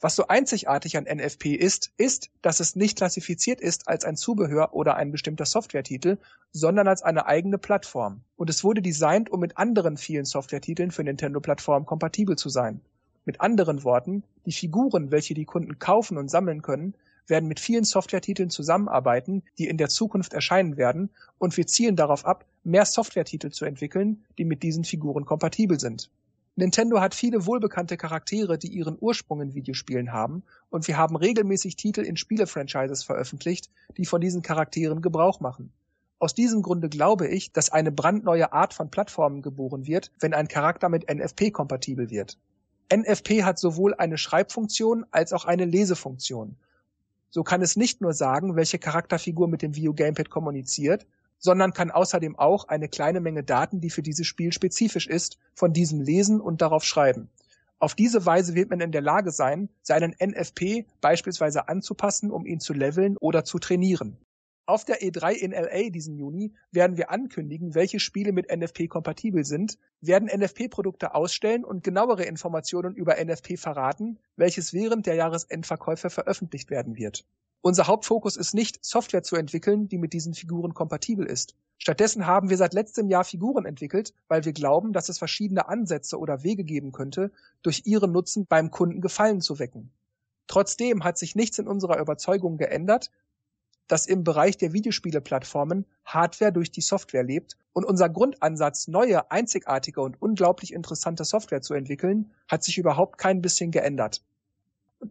[0.00, 4.74] Was so einzigartig an NFP ist, ist, dass es nicht klassifiziert ist als ein Zubehör
[4.74, 6.18] oder ein bestimmter Softwaretitel,
[6.52, 8.20] sondern als eine eigene Plattform.
[8.36, 12.82] Und es wurde designt, um mit anderen vielen Softwaretiteln für Nintendo-Plattformen kompatibel zu sein.
[13.24, 16.94] Mit anderen Worten, die Figuren, welche die Kunden kaufen und sammeln können,
[17.26, 22.26] werden mit vielen Softwaretiteln zusammenarbeiten, die in der Zukunft erscheinen werden, und wir zielen darauf
[22.26, 26.10] ab, mehr Softwaretitel zu entwickeln, die mit diesen Figuren kompatibel sind.
[26.58, 31.76] Nintendo hat viele wohlbekannte Charaktere, die ihren Ursprung in Videospielen haben, und wir haben regelmäßig
[31.76, 35.70] Titel in Spiele-Franchises veröffentlicht, die von diesen Charakteren Gebrauch machen.
[36.18, 40.48] Aus diesem Grunde glaube ich, dass eine brandneue Art von Plattformen geboren wird, wenn ein
[40.48, 42.38] Charakter mit NFP kompatibel wird.
[42.90, 46.56] NFP hat sowohl eine Schreibfunktion als auch eine Lesefunktion.
[47.28, 51.06] So kann es nicht nur sagen, welche Charakterfigur mit dem View Gamepad kommuniziert,
[51.46, 55.72] sondern kann außerdem auch eine kleine Menge Daten, die für dieses Spiel spezifisch ist, von
[55.72, 57.30] diesem lesen und darauf schreiben.
[57.78, 62.58] Auf diese Weise wird man in der Lage sein, seinen NFP beispielsweise anzupassen, um ihn
[62.58, 64.16] zu leveln oder zu trainieren.
[64.68, 69.44] Auf der E3 in LA diesen Juni werden wir ankündigen, welche Spiele mit NFP kompatibel
[69.44, 76.68] sind, werden NFP-Produkte ausstellen und genauere Informationen über NFP verraten, welches während der Jahresendverkäufe veröffentlicht
[76.68, 77.24] werden wird.
[77.60, 81.54] Unser Hauptfokus ist nicht, Software zu entwickeln, die mit diesen Figuren kompatibel ist.
[81.78, 86.18] Stattdessen haben wir seit letztem Jahr Figuren entwickelt, weil wir glauben, dass es verschiedene Ansätze
[86.18, 87.30] oder Wege geben könnte,
[87.62, 89.92] durch ihren Nutzen beim Kunden Gefallen zu wecken.
[90.48, 93.10] Trotzdem hat sich nichts in unserer Überzeugung geändert,
[93.88, 100.00] dass im Bereich der Videospieleplattformen Hardware durch die Software lebt und unser Grundansatz, neue, einzigartige
[100.00, 104.22] und unglaublich interessante Software zu entwickeln, hat sich überhaupt kein bisschen geändert.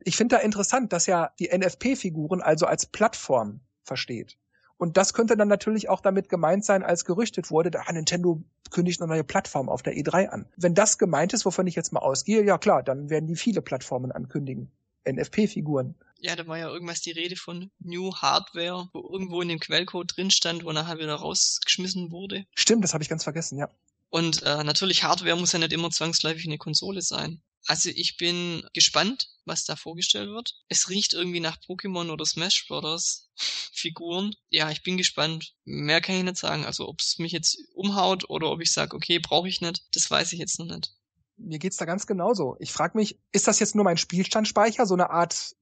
[0.03, 4.37] Ich finde da interessant, dass er die NFP-Figuren also als Plattform versteht.
[4.77, 9.01] Und das könnte dann natürlich auch damit gemeint sein, als gerüchtet wurde, da Nintendo kündigt
[9.01, 10.47] eine neue Plattform auf der E3 an.
[10.57, 13.61] Wenn das gemeint ist, wovon ich jetzt mal ausgehe, ja klar, dann werden die viele
[13.61, 14.71] Plattformen ankündigen.
[15.05, 15.95] NFP-Figuren.
[16.19, 20.15] Ja, da war ja irgendwas die Rede von New Hardware, wo irgendwo in dem Quellcode
[20.15, 22.45] drin stand, wo nachher wieder rausgeschmissen wurde.
[22.55, 23.69] Stimmt, das habe ich ganz vergessen, ja.
[24.09, 27.41] Und äh, natürlich, Hardware muss ja nicht immer zwangsläufig eine Konsole sein.
[27.67, 30.55] Also ich bin gespannt, was da vorgestellt wird.
[30.69, 34.35] Es riecht irgendwie nach Pokémon oder Smash Brothers Figuren.
[34.49, 35.53] Ja, ich bin gespannt.
[35.63, 36.65] Mehr kann ich nicht sagen.
[36.65, 40.09] Also ob es mich jetzt umhaut oder ob ich sage, okay, brauche ich nicht, das
[40.09, 40.94] weiß ich jetzt noch nicht
[41.37, 42.55] mir geht's da ganz genauso.
[42.59, 45.55] Ich frage mich, ist das jetzt nur mein Spielstandspeicher, so eine Art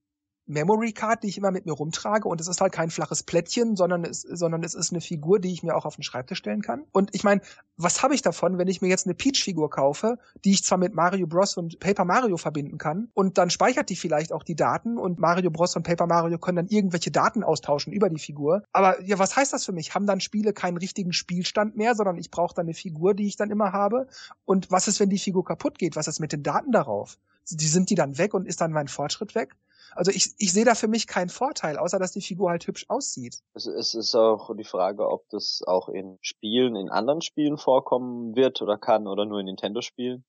[0.46, 3.76] Memory Card, die ich immer mit mir rumtrage und es ist halt kein flaches Plättchen,
[3.76, 6.60] sondern es, sondern es ist eine Figur, die ich mir auch auf den Schreibtisch stellen
[6.60, 6.84] kann.
[6.92, 7.40] Und ich meine,
[7.76, 10.94] was habe ich davon, wenn ich mir jetzt eine Peach-Figur kaufe, die ich zwar mit
[10.94, 11.56] Mario Bros.
[11.56, 15.50] und Paper Mario verbinden kann und dann speichert die vielleicht auch die Daten und Mario
[15.50, 15.76] Bros.
[15.76, 18.64] und Paper Mario können dann irgendwelche Daten austauschen über die Figur.
[18.72, 19.94] Aber ja, was heißt das für mich?
[19.94, 23.36] Haben dann Spiele keinen richtigen Spielstand mehr, sondern ich brauche dann eine Figur, die ich
[23.36, 24.08] dann immer habe?
[24.44, 25.96] Und was ist, wenn die Figur kaputt geht?
[25.96, 27.18] Was ist mit den Daten darauf?
[27.50, 29.56] Die sind die dann weg und ist dann mein Fortschritt weg?
[29.92, 32.86] Also ich, ich sehe da für mich keinen Vorteil, außer dass die Figur halt hübsch
[32.88, 33.38] aussieht.
[33.54, 38.34] Es, es ist auch die Frage, ob das auch in Spielen, in anderen Spielen vorkommen
[38.34, 40.24] wird oder kann oder nur in Nintendo-Spielen.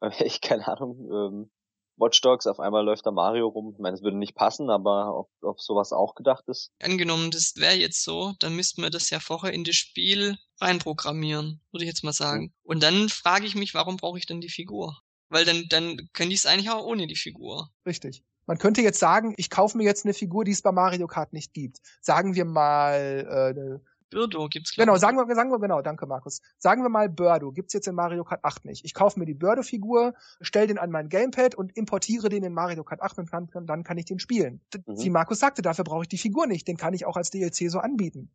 [0.20, 1.10] Ich keine Ahnung.
[1.10, 1.50] Ähm,
[1.98, 3.72] Watch Dogs, auf einmal läuft da Mario rum.
[3.72, 6.70] Ich meine, es würde nicht passen, aber ob, ob sowas auch gedacht ist.
[6.80, 11.60] Angenommen, das wäre jetzt so, dann müssten wir das ja vorher in das Spiel reinprogrammieren,
[11.72, 12.44] würde ich jetzt mal sagen.
[12.44, 12.52] Mhm.
[12.62, 14.98] Und dann frage ich mich, warum brauche ich denn die Figur?
[15.28, 17.68] Weil dann, dann könnte ich es eigentlich auch ohne die Figur.
[17.84, 18.22] Richtig.
[18.48, 21.34] Man könnte jetzt sagen, ich kaufe mir jetzt eine Figur, die es bei Mario Kart
[21.34, 21.80] nicht gibt.
[22.00, 26.40] Sagen wir mal äh, Birdo gibt's Genau, sagen wir, sagen wir genau, danke Markus.
[26.56, 28.86] Sagen wir mal Birdo gibt's jetzt in Mario Kart 8 nicht.
[28.86, 32.84] Ich kaufe mir die Birdo-Figur, stell den an mein Gamepad und importiere den in Mario
[32.84, 34.62] Kart 8 und kann, dann kann ich den spielen.
[34.74, 34.98] Mhm.
[34.98, 36.66] Wie Markus sagte, dafür brauche ich die Figur nicht.
[36.66, 38.30] Den kann ich auch als DLC so anbieten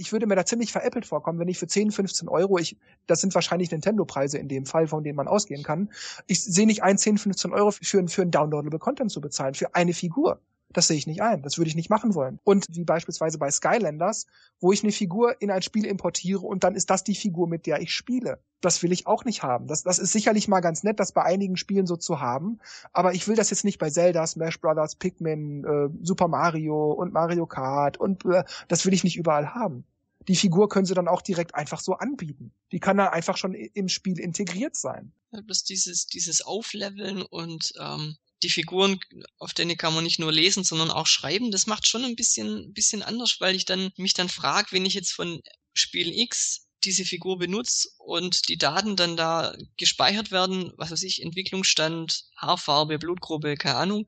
[0.00, 3.20] ich würde mir da ziemlich veräppelt vorkommen, wenn ich für 10, 15 Euro, ich, das
[3.20, 5.90] sind wahrscheinlich Nintendo-Preise in dem Fall, von denen man ausgehen kann,
[6.26, 9.74] ich sehe nicht ein, 10, 15 Euro für, für einen downloadable Content zu bezahlen, für
[9.74, 10.40] eine Figur.
[10.72, 11.42] Das sehe ich nicht ein.
[11.42, 12.38] Das würde ich nicht machen wollen.
[12.44, 14.26] Und wie beispielsweise bei Skylanders,
[14.60, 17.66] wo ich eine Figur in ein Spiel importiere und dann ist das die Figur, mit
[17.66, 18.38] der ich spiele.
[18.60, 19.66] Das will ich auch nicht haben.
[19.66, 22.60] Das, das ist sicherlich mal ganz nett, das bei einigen Spielen so zu haben.
[22.92, 27.12] Aber ich will das jetzt nicht bei Zelda, Smash Brothers, Pikmin, äh, Super Mario und
[27.12, 29.84] Mario Kart und äh, das will ich nicht überall haben
[30.30, 32.54] die Figur können sie dann auch direkt einfach so anbieten.
[32.70, 35.12] Die kann dann einfach schon im Spiel integriert sein.
[35.32, 39.00] Ja, bloß dieses, dieses Aufleveln und ähm, die Figuren,
[39.38, 42.72] auf denen kann man nicht nur lesen, sondern auch schreiben, das macht schon ein bisschen,
[42.72, 45.40] bisschen anders, weil ich dann mich dann frage, wenn ich jetzt von
[45.74, 51.22] Spiel X diese Figur benutze und die Daten dann da gespeichert werden, was weiß ich,
[51.22, 54.06] Entwicklungsstand, Haarfarbe, Blutgruppe, keine Ahnung,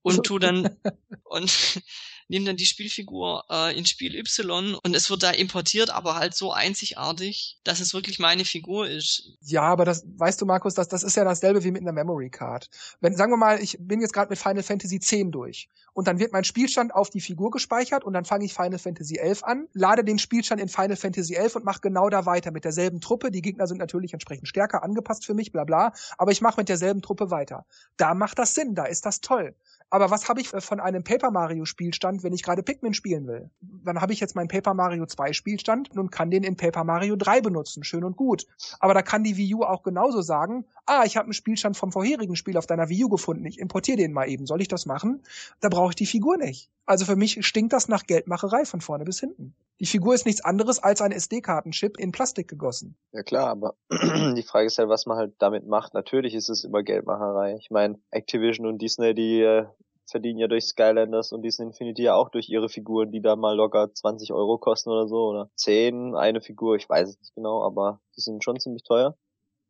[0.00, 0.74] und tu dann
[1.24, 1.82] und
[2.30, 6.34] nehmen dann die Spielfigur äh, in Spiel Y und es wird da importiert, aber halt
[6.34, 9.36] so einzigartig, dass es wirklich meine Figur ist.
[9.42, 12.30] Ja, aber das, weißt du, Markus, das, das ist ja dasselbe wie mit einer Memory
[12.30, 12.70] Card.
[13.00, 16.20] Wenn, sagen wir mal, ich bin jetzt gerade mit Final Fantasy X durch und dann
[16.20, 19.66] wird mein Spielstand auf die Figur gespeichert und dann fange ich Final Fantasy XI an,
[19.72, 23.32] lade den Spielstand in Final Fantasy XI und mache genau da weiter mit derselben Truppe.
[23.32, 26.68] Die Gegner sind natürlich entsprechend stärker angepasst für mich, bla bla, aber ich mache mit
[26.68, 27.66] derselben Truppe weiter.
[27.96, 29.56] Da macht das Sinn, da ist das toll.
[29.90, 33.50] Aber was habe ich von einem Paper Mario Spielstand, wenn ich gerade Pikmin spielen will?
[33.60, 37.16] Dann habe ich jetzt meinen Paper Mario 2 Spielstand und kann den in Paper Mario
[37.16, 37.82] 3 benutzen.
[37.82, 38.46] Schön und gut.
[38.78, 41.90] Aber da kann die Wii U auch genauso sagen, ah, ich habe einen Spielstand vom
[41.90, 43.44] vorherigen Spiel auf deiner Wii U gefunden.
[43.46, 44.46] Ich importiere den mal eben.
[44.46, 45.22] Soll ich das machen?
[45.60, 46.70] Da brauche ich die Figur nicht.
[46.86, 49.54] Also für mich stinkt das nach Geldmacherei von vorne bis hinten.
[49.80, 52.96] Die Figur ist nichts anderes als ein SD-Kartenchip in Plastik gegossen.
[53.12, 55.94] Ja klar, aber die Frage ist ja, was man halt damit macht.
[55.94, 57.56] Natürlich ist es immer Geldmacherei.
[57.58, 59.66] Ich meine, Activision und Disney, die äh,
[60.10, 63.56] verdienen ja durch Skylanders und Disney Infinity ja auch durch ihre Figuren, die da mal
[63.56, 67.64] locker 20 Euro kosten oder so, oder 10 eine Figur, ich weiß es nicht genau,
[67.64, 69.16] aber die sind schon ziemlich teuer.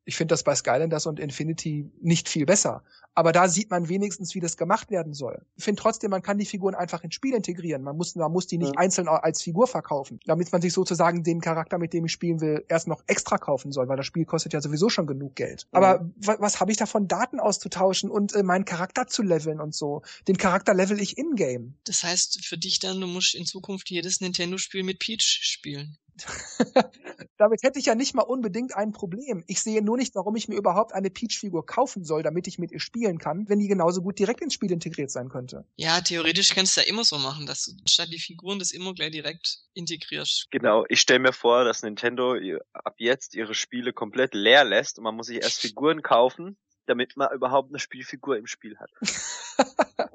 [0.05, 2.83] Ich finde das bei Skylanders und Infinity nicht viel besser.
[3.15, 5.45] Aber da sieht man wenigstens, wie das gemacht werden soll.
[5.57, 7.83] Ich finde trotzdem, man kann die Figuren einfach ins Spiel integrieren.
[7.83, 8.81] Man muss, man muss die nicht ja.
[8.81, 12.65] einzeln als Figur verkaufen, damit man sich sozusagen den Charakter, mit dem ich spielen will,
[12.69, 15.67] erst noch extra kaufen soll, weil das Spiel kostet ja sowieso schon genug Geld.
[15.73, 15.79] Ja.
[15.79, 20.03] Aber was habe ich davon, Daten auszutauschen und äh, meinen Charakter zu leveln und so?
[20.29, 21.75] Den Charakter level ich in-game.
[21.85, 25.99] Das heißt für dich dann, du musst in Zukunft jedes Nintendo-Spiel mit Peach spielen.
[27.39, 29.45] Damit hätte ich ja nicht mal unbedingt ein Problem.
[29.47, 32.73] Ich sehe nur nicht, warum ich mir überhaupt eine Peach-Figur kaufen soll, damit ich mit
[32.73, 35.65] ihr spielen kann, wenn die genauso gut direkt ins Spiel integriert sein könnte.
[35.77, 38.95] Ja, theoretisch kannst du ja immer so machen, dass du statt die Figuren das immer
[38.95, 40.49] gleich direkt integrierst.
[40.51, 42.37] Genau, ich stelle mir vor, dass Nintendo
[42.73, 47.17] ab jetzt ihre Spiele komplett leer lässt und man muss sich erst Figuren kaufen, damit
[47.17, 48.91] man überhaupt eine Spielfigur im Spiel hat.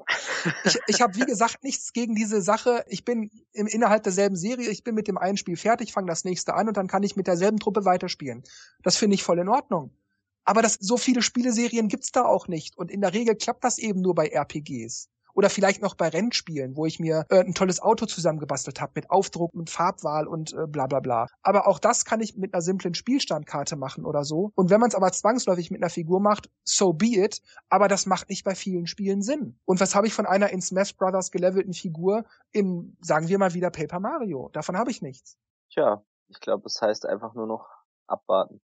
[0.64, 2.84] ich ich habe, wie gesagt, nichts gegen diese Sache.
[2.88, 6.24] Ich bin im, innerhalb derselben Serie, ich bin mit dem einen Spiel fertig, fange das
[6.24, 8.42] nächste an und dann kann ich mit derselben Truppe weiterspielen.
[8.82, 9.96] Das finde ich voll in Ordnung.
[10.44, 12.78] Aber das, so viele Spieleserien gibt's da auch nicht.
[12.78, 15.08] Und in der Regel klappt das eben nur bei RPGs.
[15.36, 19.10] Oder vielleicht noch bei Rennspielen, wo ich mir äh, ein tolles Auto zusammengebastelt habe mit
[19.10, 21.26] Aufdruck und Farbwahl und äh, bla bla bla.
[21.42, 24.52] Aber auch das kann ich mit einer simplen Spielstandkarte machen oder so.
[24.54, 27.42] Und wenn man es aber zwangsläufig mit einer Figur macht, so be it.
[27.68, 29.58] Aber das macht nicht bei vielen Spielen Sinn.
[29.66, 33.52] Und was habe ich von einer in Smash Brothers gelevelten Figur in, sagen wir mal
[33.52, 34.48] wieder Paper Mario?
[34.54, 35.36] Davon habe ich nichts.
[35.70, 37.68] Tja, ich glaube, es heißt einfach nur noch
[38.06, 38.62] abwarten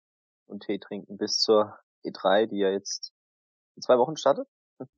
[0.46, 3.12] und Tee trinken bis zur E3, die ja jetzt
[3.74, 4.46] in zwei Wochen startet.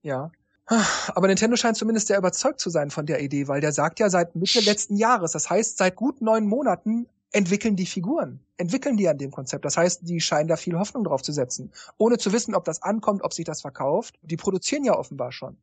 [0.02, 0.30] Ja.
[0.66, 4.08] Aber Nintendo scheint zumindest sehr überzeugt zu sein von der Idee, weil der sagt ja
[4.08, 9.08] seit Mitte letzten Jahres, das heißt seit gut neun Monaten entwickeln die Figuren, entwickeln die
[9.08, 9.64] an dem Konzept.
[9.64, 12.82] Das heißt, die scheinen da viel Hoffnung drauf zu setzen, ohne zu wissen, ob das
[12.82, 14.18] ankommt, ob sich das verkauft.
[14.22, 15.56] Die produzieren ja offenbar schon.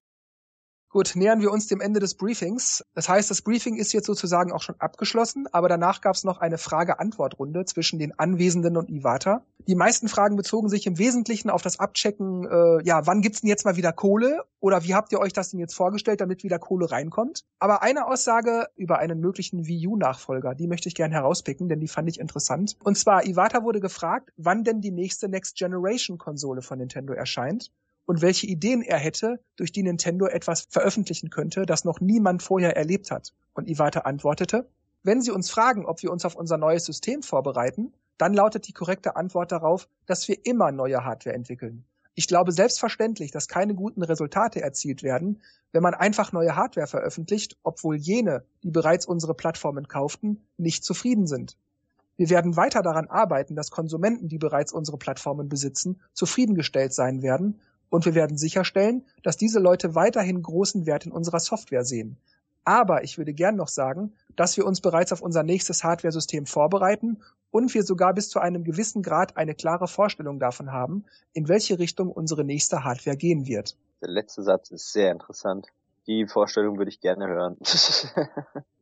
[0.91, 2.83] Gut, nähern wir uns dem Ende des Briefings.
[2.95, 6.39] Das heißt, das Briefing ist jetzt sozusagen auch schon abgeschlossen, aber danach gab es noch
[6.39, 9.45] eine Frage-Antwort-Runde zwischen den Anwesenden und Iwata.
[9.67, 13.49] Die meisten Fragen bezogen sich im Wesentlichen auf das Abchecken, äh, ja, wann gibt's denn
[13.49, 16.57] jetzt mal wieder Kohle oder wie habt ihr euch das denn jetzt vorgestellt, damit wieder
[16.57, 17.45] Kohle reinkommt?
[17.59, 21.87] Aber eine Aussage über einen möglichen Wii U-Nachfolger, die möchte ich gerne herauspicken, denn die
[21.87, 22.77] fand ich interessant.
[22.83, 27.69] Und zwar, Iwata wurde gefragt, wann denn die nächste Next Generation Konsole von Nintendo erscheint
[28.09, 32.75] und welche Ideen er hätte, durch die Nintendo etwas veröffentlichen könnte, das noch niemand vorher
[32.75, 33.35] erlebt hat.
[33.53, 34.67] Und Iwata antwortete,
[35.03, 38.73] wenn Sie uns fragen, ob wir uns auf unser neues System vorbereiten, dann lautet die
[38.73, 41.85] korrekte Antwort darauf, dass wir immer neue Hardware entwickeln.
[42.15, 47.57] Ich glaube selbstverständlich, dass keine guten Resultate erzielt werden, wenn man einfach neue Hardware veröffentlicht,
[47.61, 51.57] obwohl jene, die bereits unsere Plattformen kauften, nicht zufrieden sind.
[52.17, 57.61] Wir werden weiter daran arbeiten, dass Konsumenten, die bereits unsere Plattformen besitzen, zufriedengestellt sein werden
[57.89, 62.17] und wir werden sicherstellen, dass diese Leute weiterhin großen Wert in unserer Software sehen.
[62.63, 67.21] Aber ich würde gern noch sagen, dass wir uns bereits auf unser nächstes Hardware-System vorbereiten
[67.51, 71.79] und wir sogar bis zu einem gewissen Grad eine klare Vorstellung davon haben, in welche
[71.79, 73.75] Richtung unsere nächste Hardware gehen wird.
[74.01, 75.67] Der letzte Satz ist sehr interessant.
[76.07, 77.57] Die Vorstellung würde ich gerne hören.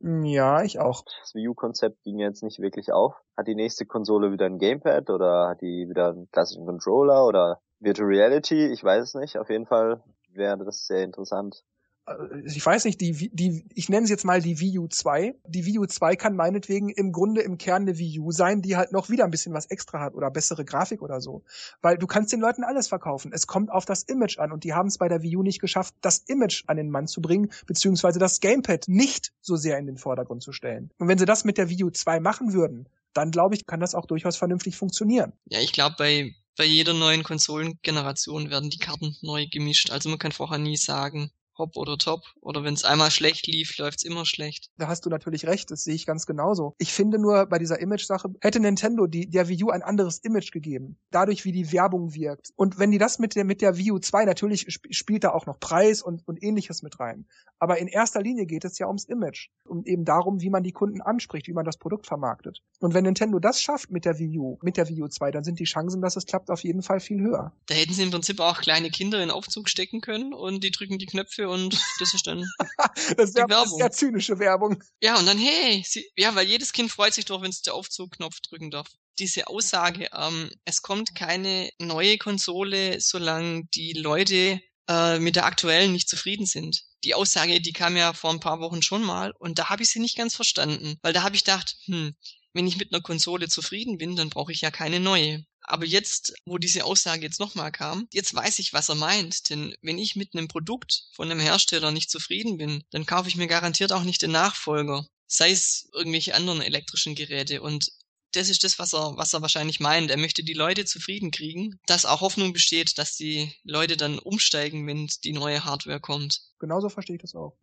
[0.00, 1.04] ja, ich auch.
[1.20, 3.14] Das Wii U-Konzept ging jetzt nicht wirklich auf.
[3.36, 7.60] Hat die nächste Konsole wieder ein Gamepad oder hat die wieder einen klassischen Controller oder
[7.80, 9.38] Virtual Reality, ich weiß es nicht.
[9.38, 11.64] Auf jeden Fall wäre das sehr interessant.
[12.08, 15.34] Äh, ich weiß nicht, die, die, ich nenne es jetzt mal die Wii U 2.
[15.46, 18.76] Die Wii U 2 kann meinetwegen im Grunde im Kern eine Wii U sein, die
[18.76, 21.42] halt noch wieder ein bisschen was extra hat oder bessere Grafik oder so.
[21.80, 23.32] Weil du kannst den Leuten alles verkaufen.
[23.32, 25.60] Es kommt auf das Image an und die haben es bei der Wii U nicht
[25.60, 29.86] geschafft, das Image an den Mann zu bringen, beziehungsweise das Gamepad nicht so sehr in
[29.86, 30.90] den Vordergrund zu stellen.
[30.98, 33.80] Und wenn sie das mit der Wii U 2 machen würden, dann glaube ich, kann
[33.80, 35.32] das auch durchaus vernünftig funktionieren.
[35.46, 39.90] Ja, ich glaube, bei bei jeder neuen Konsolengeneration werden die Karten neu gemischt.
[39.90, 42.22] Also man kann vorher nie sagen, hopp oder top.
[42.40, 44.70] Oder wenn es einmal schlecht lief, läuft's immer schlecht.
[44.78, 46.74] Da hast du natürlich recht, das sehe ich ganz genauso.
[46.78, 50.52] Ich finde nur bei dieser Image-Sache, hätte Nintendo die, der Wii U ein anderes Image
[50.52, 50.98] gegeben.
[51.10, 52.50] Dadurch, wie die Werbung wirkt.
[52.56, 55.30] Und wenn die das mit der, mit der Wii U 2, natürlich sp spielt da
[55.30, 57.26] auch noch Preis und, und ähnliches mit rein.
[57.58, 59.48] Aber in erster Linie geht es ja ums Image.
[59.64, 62.60] Und eben darum, wie man die Kunden anspricht, wie man das Produkt vermarktet.
[62.80, 65.44] Und wenn Nintendo das schafft mit der Wii U, mit der Wii U 2, dann
[65.44, 67.52] sind die Chancen, dass es klappt, auf jeden Fall viel höher.
[67.66, 70.98] Da hätten sie im Prinzip auch kleine Kinder in Aufzug stecken können und die drücken
[70.98, 72.44] die Knöpfe und das ist dann
[73.16, 74.82] das wäre sehr zynische Werbung.
[75.02, 77.72] Ja, und dann, hey, sie, ja, weil jedes Kind freut sich doch, wenn es den
[77.72, 78.88] Aufzugknopf drücken darf.
[79.18, 85.92] Diese Aussage, ähm, es kommt keine neue Konsole, solange die Leute äh, mit der aktuellen
[85.92, 86.82] nicht zufrieden sind.
[87.04, 89.90] Die Aussage, die kam ja vor ein paar Wochen schon mal und da habe ich
[89.90, 92.14] sie nicht ganz verstanden, weil da habe ich gedacht, hm,
[92.54, 95.44] wenn ich mit einer Konsole zufrieden bin, dann brauche ich ja keine neue.
[95.68, 99.50] Aber jetzt, wo diese Aussage jetzt nochmal kam, jetzt weiß ich, was er meint.
[99.50, 103.36] Denn wenn ich mit einem Produkt von einem Hersteller nicht zufrieden bin, dann kaufe ich
[103.36, 105.06] mir garantiert auch nicht den Nachfolger.
[105.26, 107.60] Sei es irgendwelche anderen elektrischen Geräte.
[107.60, 107.92] Und
[108.32, 110.10] das ist das, was er, was er wahrscheinlich meint.
[110.10, 114.86] Er möchte die Leute zufrieden kriegen, dass auch Hoffnung besteht, dass die Leute dann umsteigen,
[114.86, 116.42] wenn die neue Hardware kommt.
[116.58, 117.58] Genauso verstehe ich das auch.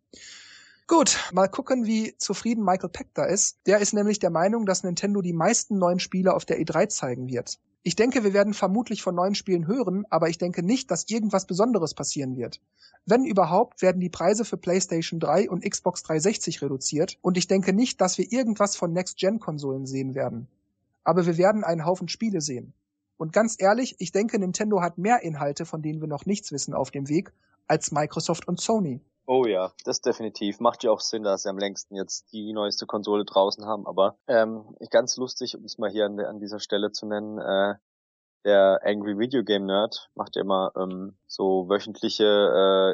[0.87, 3.57] Gut, mal gucken, wie zufrieden Michael Peck da ist.
[3.65, 7.27] Der ist nämlich der Meinung, dass Nintendo die meisten neuen Spiele auf der E3 zeigen
[7.27, 7.57] wird.
[7.87, 11.45] Ich denke, wir werden vermutlich von neuen Spielen hören, aber ich denke nicht, dass irgendwas
[11.45, 12.59] Besonderes passieren wird.
[13.05, 17.73] Wenn überhaupt, werden die Preise für PlayStation 3 und Xbox 360 reduziert und ich denke
[17.73, 20.47] nicht, dass wir irgendwas von Next-Gen-Konsolen sehen werden.
[21.03, 22.73] Aber wir werden einen Haufen Spiele sehen.
[23.17, 26.73] Und ganz ehrlich, ich denke, Nintendo hat mehr Inhalte, von denen wir noch nichts wissen,
[26.73, 27.33] auf dem Weg,
[27.67, 28.99] als Microsoft und Sony.
[29.27, 30.59] Oh ja, das definitiv.
[30.59, 33.87] Macht ja auch Sinn, dass sie am längsten jetzt die neueste Konsole draußen haben.
[33.87, 37.75] Aber ähm, ganz lustig, um es mal hier an, an dieser Stelle zu nennen, äh,
[38.45, 42.23] der Angry Video Game Nerd macht ja immer ähm, so wöchentliche,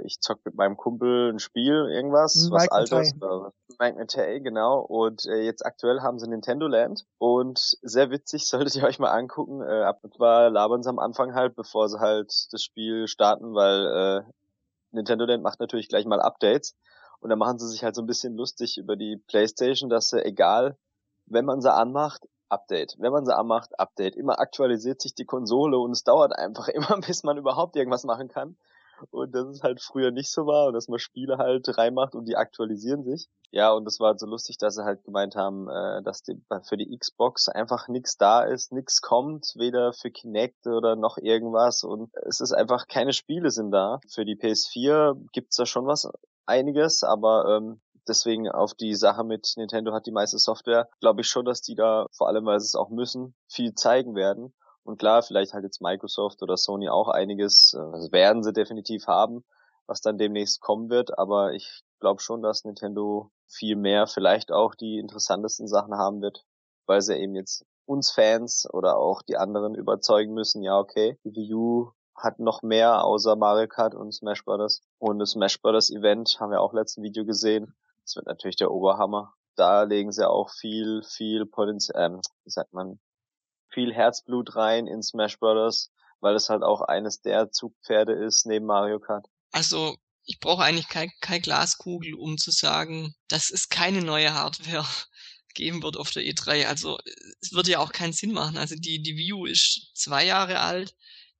[0.01, 3.11] äh, ich zock mit meinem Kumpel ein Spiel, irgendwas, Mike was altes.
[3.11, 4.79] Äh, Mike Matei, genau.
[4.79, 9.11] Und äh, jetzt aktuell haben sie Nintendo Land und sehr witzig, solltet ihr euch mal
[9.11, 9.61] angucken.
[9.61, 13.53] Äh, ab und zwar labern sie am Anfang halt, bevor sie halt das Spiel starten,
[13.53, 14.31] weil äh,
[14.91, 16.75] Nintendo Land macht natürlich gleich mal Updates
[17.19, 20.23] und dann machen sie sich halt so ein bisschen lustig über die PlayStation, dass sie
[20.23, 20.77] egal,
[21.25, 22.95] wenn man sie anmacht, Update.
[22.99, 24.15] Wenn man sie anmacht, Update.
[24.15, 28.27] Immer aktualisiert sich die Konsole und es dauert einfach immer, bis man überhaupt irgendwas machen
[28.27, 28.57] kann.
[29.09, 32.25] Und das ist halt früher nicht so war und dass man Spiele halt reinmacht und
[32.25, 33.29] die aktualisieren sich.
[33.51, 36.41] Ja, und das war halt so lustig, dass sie halt gemeint haben, äh, dass die,
[36.63, 41.83] für die Xbox einfach nichts da ist, nichts kommt, weder für Kinect oder noch irgendwas
[41.83, 43.99] und es ist einfach keine Spiele sind da.
[44.09, 46.07] Für die PS4 gibt's da schon was,
[46.45, 51.27] einiges, aber ähm, deswegen auf die Sache mit Nintendo hat die meiste Software, glaube ich
[51.27, 54.53] schon, dass die da, vor allem weil sie es auch müssen, viel zeigen werden.
[54.91, 59.07] Und klar, vielleicht halt jetzt Microsoft oder Sony auch einiges, äh, das werden sie definitiv
[59.07, 59.45] haben,
[59.87, 64.75] was dann demnächst kommen wird, aber ich glaube schon, dass Nintendo viel mehr vielleicht auch
[64.75, 66.43] die interessantesten Sachen haben wird,
[66.87, 71.33] weil sie eben jetzt uns Fans oder auch die anderen überzeugen müssen, ja okay, die
[71.33, 74.81] Wii U hat noch mehr außer Mario Kart und Smash Brothers.
[74.99, 77.73] Und das Smash Brothers Event haben wir auch letzten Video gesehen.
[78.03, 79.35] Das wird natürlich der Oberhammer.
[79.55, 82.99] Da legen sie auch viel, viel Potenzial, ähm, wie sagt man,
[83.71, 88.65] viel Herzblut rein in Smash Brothers, weil es halt auch eines der Zugpferde ist neben
[88.65, 89.25] Mario Kart.
[89.51, 94.85] Also ich brauche eigentlich keine kein Glaskugel, um zu sagen, dass es keine neue Hardware
[95.53, 96.67] geben wird auf der E3.
[96.67, 96.97] Also
[97.41, 98.57] es würde ja auch keinen Sinn machen.
[98.57, 100.95] Also die, die View ist zwei Jahre alt,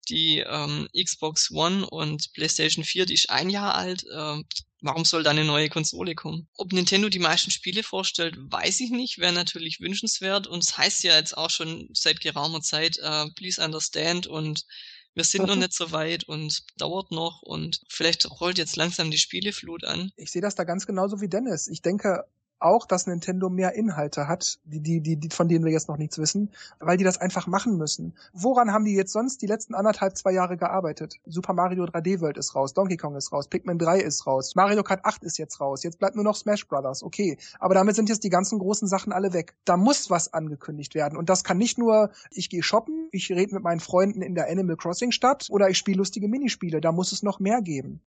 [0.09, 4.03] die ähm, Xbox One und PlayStation 4, die ist ein Jahr alt.
[4.03, 4.43] Äh,
[4.81, 6.47] warum soll da eine neue Konsole kommen?
[6.57, 10.47] Ob Nintendo die meisten Spiele vorstellt, weiß ich nicht, wäre natürlich wünschenswert.
[10.47, 14.65] Und es heißt ja jetzt auch schon seit geraumer Zeit, äh, please understand und
[15.13, 19.17] wir sind noch nicht so weit und dauert noch und vielleicht rollt jetzt langsam die
[19.17, 20.11] Spieleflut an.
[20.15, 21.67] Ich sehe das da ganz genauso wie Dennis.
[21.67, 22.23] Ich denke,
[22.61, 26.17] auch, dass Nintendo mehr Inhalte hat, die, die, die, von denen wir jetzt noch nichts
[26.17, 28.13] wissen, weil die das einfach machen müssen.
[28.33, 31.15] Woran haben die jetzt sonst die letzten anderthalb, zwei Jahre gearbeitet?
[31.25, 34.83] Super Mario 3D World ist raus, Donkey Kong ist raus, Pikmin 3 ist raus, Mario
[34.83, 37.37] Kart 8 ist jetzt raus, jetzt bleibt nur noch Smash Brothers, okay.
[37.59, 39.55] Aber damit sind jetzt die ganzen großen Sachen alle weg.
[39.65, 41.17] Da muss was angekündigt werden.
[41.17, 44.49] Und das kann nicht nur, ich gehe shoppen, ich rede mit meinen Freunden in der
[44.49, 46.81] Animal Crossing Stadt oder ich spiele lustige Minispiele.
[46.81, 48.01] Da muss es noch mehr geben.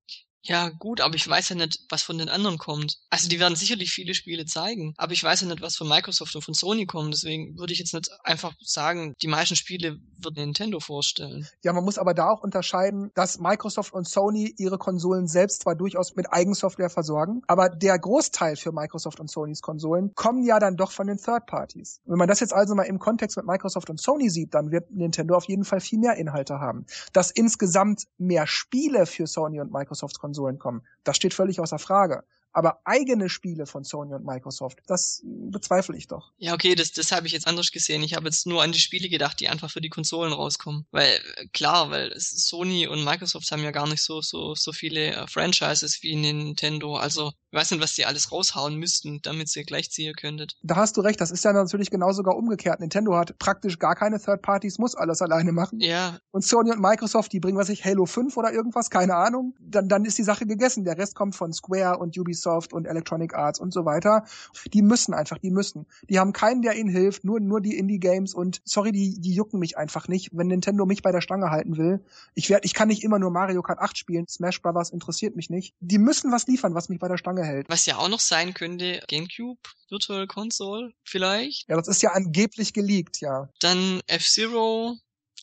[0.44, 2.98] Ja, gut, aber ich weiß ja nicht, was von den anderen kommt.
[3.12, 6.36] Also die werden sicherlich viele Spiele zeigen, aber ich weiß ja nicht, was von Microsoft
[6.36, 7.14] und von Sony kommt.
[7.14, 11.48] Deswegen würde ich jetzt nicht einfach sagen, die meisten Spiele wird Nintendo vorstellen.
[11.64, 15.76] Ja, man muss aber da auch unterscheiden, dass Microsoft und Sony ihre Konsolen selbst zwar
[15.76, 20.76] durchaus mit Eigensoftware versorgen, aber der Großteil für Microsoft und Sonys Konsolen kommen ja dann
[20.76, 22.02] doch von den Third Parties.
[22.06, 24.90] Wenn man das jetzt also mal im Kontext mit Microsoft und Sony sieht, dann wird
[24.90, 26.86] Nintendo auf jeden Fall viel mehr Inhalte haben.
[27.14, 30.84] Dass insgesamt mehr Spiele für Sony und Microsoft Konsolen Konsolen kommen.
[31.04, 32.24] Das steht völlig außer Frage.
[32.54, 36.32] Aber eigene Spiele von Sony und Microsoft, das bezweifle ich doch.
[36.38, 38.04] Ja, okay, das, das habe ich jetzt anders gesehen.
[38.04, 40.86] Ich habe jetzt nur an die Spiele gedacht, die einfach für die Konsolen rauskommen.
[40.92, 45.14] Weil, äh, klar, weil Sony und Microsoft haben ja gar nicht so, so, so viele
[45.14, 46.98] äh, Franchises wie Nintendo.
[46.98, 50.58] Also, ich weiß nicht, was die alles raushauen müssten, damit ihr gleich ziehen könntet.
[50.62, 52.82] Da hast du recht, das ist ja natürlich genau sogar umgekehrt.
[52.82, 55.80] Nintendo hat praktisch gar keine Third Parties, muss alles alleine machen.
[55.80, 56.20] Ja.
[56.32, 59.56] Und Sony und Microsoft, die bringen, was ich, Halo 5 oder irgendwas, keine Ahnung.
[59.62, 60.84] Dann, dann ist die Sache gegessen.
[60.84, 64.26] Der Rest kommt von Square und Ubisoft und Electronic Arts und so weiter.
[64.74, 65.86] Die müssen einfach, die müssen.
[66.10, 69.60] Die haben keinen, der ihnen hilft, nur, nur die Indie-Games und sorry, die, die jucken
[69.60, 70.30] mich einfach nicht.
[70.32, 72.04] Wenn Nintendo mich bei der Stange halten will,
[72.36, 75.50] ich werd, ich kann nicht immer nur Mario Kart 8 spielen, Smash Brothers interessiert mich
[75.50, 75.74] nicht.
[75.80, 77.70] Die müssen was liefern, was mich bei der Stange hält.
[77.70, 81.68] Was ja auch noch sein könnte, GameCube, Virtual Console vielleicht.
[81.70, 83.50] Ja, das ist ja angeblich geleakt, ja.
[83.60, 84.98] Dann F-Zero,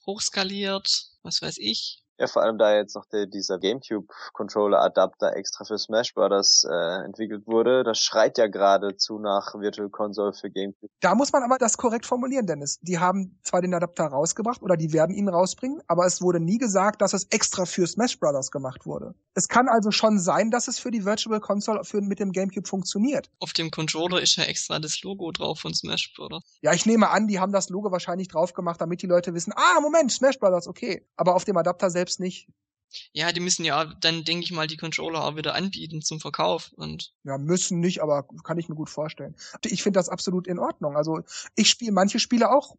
[0.07, 2.03] hochskaliert, was weiß ich.
[2.19, 6.65] Ja, vor allem da jetzt noch der, dieser GameCube-Controller-Adapter extra für Smash Bros.
[6.69, 10.91] Äh, entwickelt wurde, das schreit ja geradezu nach Virtual Console für GameCube.
[11.01, 12.81] Da muss man aber das korrekt formulieren, Dennis.
[12.81, 16.59] Die haben zwar den Adapter rausgebracht oder die werden ihn rausbringen, aber es wurde nie
[16.59, 18.51] gesagt, dass es extra für Smash Bros.
[18.51, 19.15] gemacht wurde.
[19.35, 22.67] Es kann also schon sein, dass es für die Virtual Console für, mit dem GameCube
[22.67, 23.31] funktioniert.
[23.39, 26.43] Auf dem Controller ist ja extra das Logo drauf von Smash Bros.
[26.63, 29.53] Ja, ich nehme an, die haben das Logo wahrscheinlich drauf gemacht, damit die Leute wissen,
[29.55, 31.07] ah, Moment, Smash Bros., okay.
[31.17, 32.49] Aber auf dem Adapter selbst selbst nicht.
[33.13, 36.73] Ja, die müssen ja dann, denke ich mal, die Controller auch wieder anbieten zum Verkauf
[36.75, 37.13] und.
[37.23, 39.37] Ja, müssen nicht, aber kann ich mir gut vorstellen.
[39.63, 40.97] Ich finde das absolut in Ordnung.
[40.97, 41.21] Also
[41.55, 42.77] ich spiele manche Spiele auch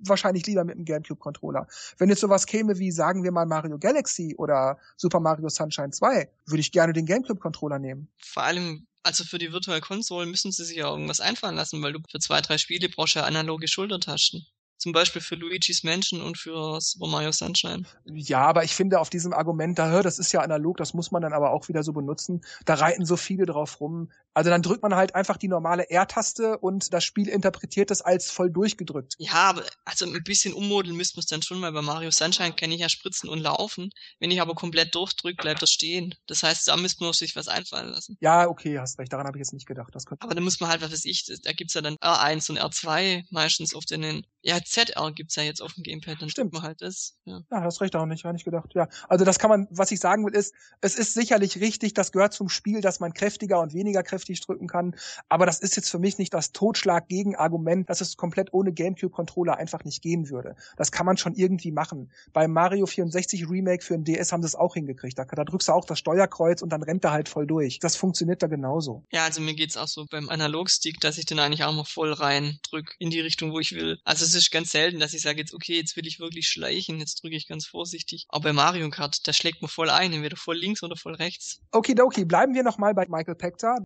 [0.00, 1.66] wahrscheinlich lieber mit dem GameCube-Controller.
[1.98, 6.30] Wenn jetzt sowas käme wie, sagen wir mal, Mario Galaxy oder Super Mario Sunshine 2,
[6.46, 8.08] würde ich gerne den GameCube-Controller nehmen.
[8.16, 11.92] Vor allem, also für die Virtual Console müssen sie sich ja irgendwas einfallen lassen, weil
[11.92, 14.46] du für zwei, drei Spiele brauchst ja analoge Schultertasten.
[14.78, 17.82] Zum Beispiel für Luigi's Mansion und für Super Mario Sunshine.
[18.04, 21.20] Ja, aber ich finde auf diesem Argument, da, das ist ja analog, das muss man
[21.20, 22.42] dann aber auch wieder so benutzen.
[22.64, 24.10] Da reiten so viele drauf rum.
[24.38, 28.30] Also dann drückt man halt einfach die normale R-Taste und das Spiel interpretiert es als
[28.30, 29.16] voll durchgedrückt.
[29.18, 32.52] Ja, aber also ein bisschen ummodeln müsste man es dann schon, weil bei Mario Sunshine
[32.52, 33.90] kann ich ja spritzen und laufen.
[34.20, 36.14] Wenn ich aber komplett durchdrücke, bleibt das stehen.
[36.28, 38.16] Das heißt, da müsste man sich was einfallen lassen.
[38.20, 39.12] Ja, okay, hast recht.
[39.12, 39.92] Daran habe ich jetzt nicht gedacht.
[39.92, 42.60] Das aber da muss man halt, was weiß ich, da gibt's ja dann R1 und
[42.60, 46.62] R2 meistens auf den ja, ZR gibt's ja jetzt auf dem Gamepad, dann stimmt man
[46.62, 47.16] halt das.
[47.24, 47.42] Ja.
[47.50, 48.72] ja, hast recht auch nicht, gar nicht gedacht.
[48.74, 52.12] Ja, also das kann man, was ich sagen will, ist, es ist sicherlich richtig, das
[52.12, 54.94] gehört zum Spiel, dass man kräftiger und weniger kräftig drücken kann.
[55.28, 59.84] Aber das ist jetzt für mich nicht das Totschlag-Gegenargument, dass es komplett ohne GameCube-Controller einfach
[59.84, 60.54] nicht gehen würde.
[60.76, 62.10] Das kann man schon irgendwie machen.
[62.32, 65.18] Beim Mario 64 Remake für den DS haben sie es auch hingekriegt.
[65.18, 67.78] Da, da drückst du auch das Steuerkreuz und dann rennt er halt voll durch.
[67.78, 69.04] Das funktioniert da genauso.
[69.10, 72.12] Ja, also mir geht's auch so beim Analogstick, dass ich den eigentlich auch mal voll
[72.12, 73.98] rein drück in die Richtung, wo ich will.
[74.04, 76.98] Also es ist ganz selten, dass ich sage jetzt, okay, jetzt will ich wirklich schleichen,
[76.98, 78.26] jetzt drücke ich ganz vorsichtig.
[78.28, 81.60] Aber bei Mario Kart, da schlägt man voll ein, entweder voll links oder voll rechts.
[81.72, 83.78] Okidoki, bleiben wir nochmal bei Michael Pector.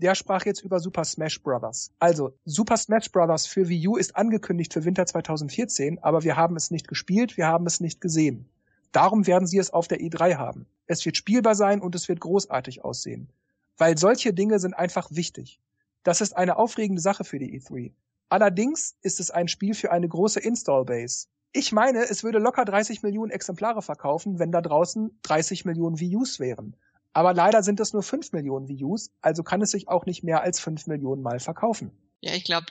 [0.00, 1.92] Der sprach jetzt über Super Smash Bros.
[1.98, 3.46] Also, Super Smash Bros.
[3.46, 7.46] für Wii U ist angekündigt für Winter 2014, aber wir haben es nicht gespielt, wir
[7.46, 8.48] haben es nicht gesehen.
[8.92, 10.66] Darum werden sie es auf der E3 haben.
[10.86, 13.28] Es wird spielbar sein und es wird großartig aussehen.
[13.76, 15.60] Weil solche Dinge sind einfach wichtig.
[16.02, 17.92] Das ist eine aufregende Sache für die E3.
[18.30, 21.26] Allerdings ist es ein Spiel für eine große Install-Base.
[21.52, 26.16] Ich meine, es würde locker 30 Millionen Exemplare verkaufen, wenn da draußen 30 Millionen Wii
[26.16, 26.74] Us wären.
[27.12, 30.42] Aber leider sind es nur 5 Millionen Us, also kann es sich auch nicht mehr
[30.42, 31.90] als 5 Millionen Mal verkaufen.
[32.20, 32.66] Ja, ich glaube,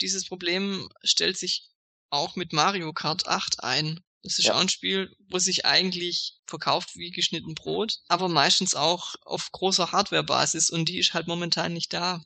[0.00, 1.70] dieses Problem stellt sich
[2.10, 4.00] auch mit Mario Kart 8 ein.
[4.22, 4.54] Das ist ja.
[4.54, 9.92] auch ein Spiel, wo sich eigentlich verkauft wie geschnitten Brot, aber meistens auch auf großer
[9.92, 12.24] Hardware-Basis und die ist halt momentan nicht da.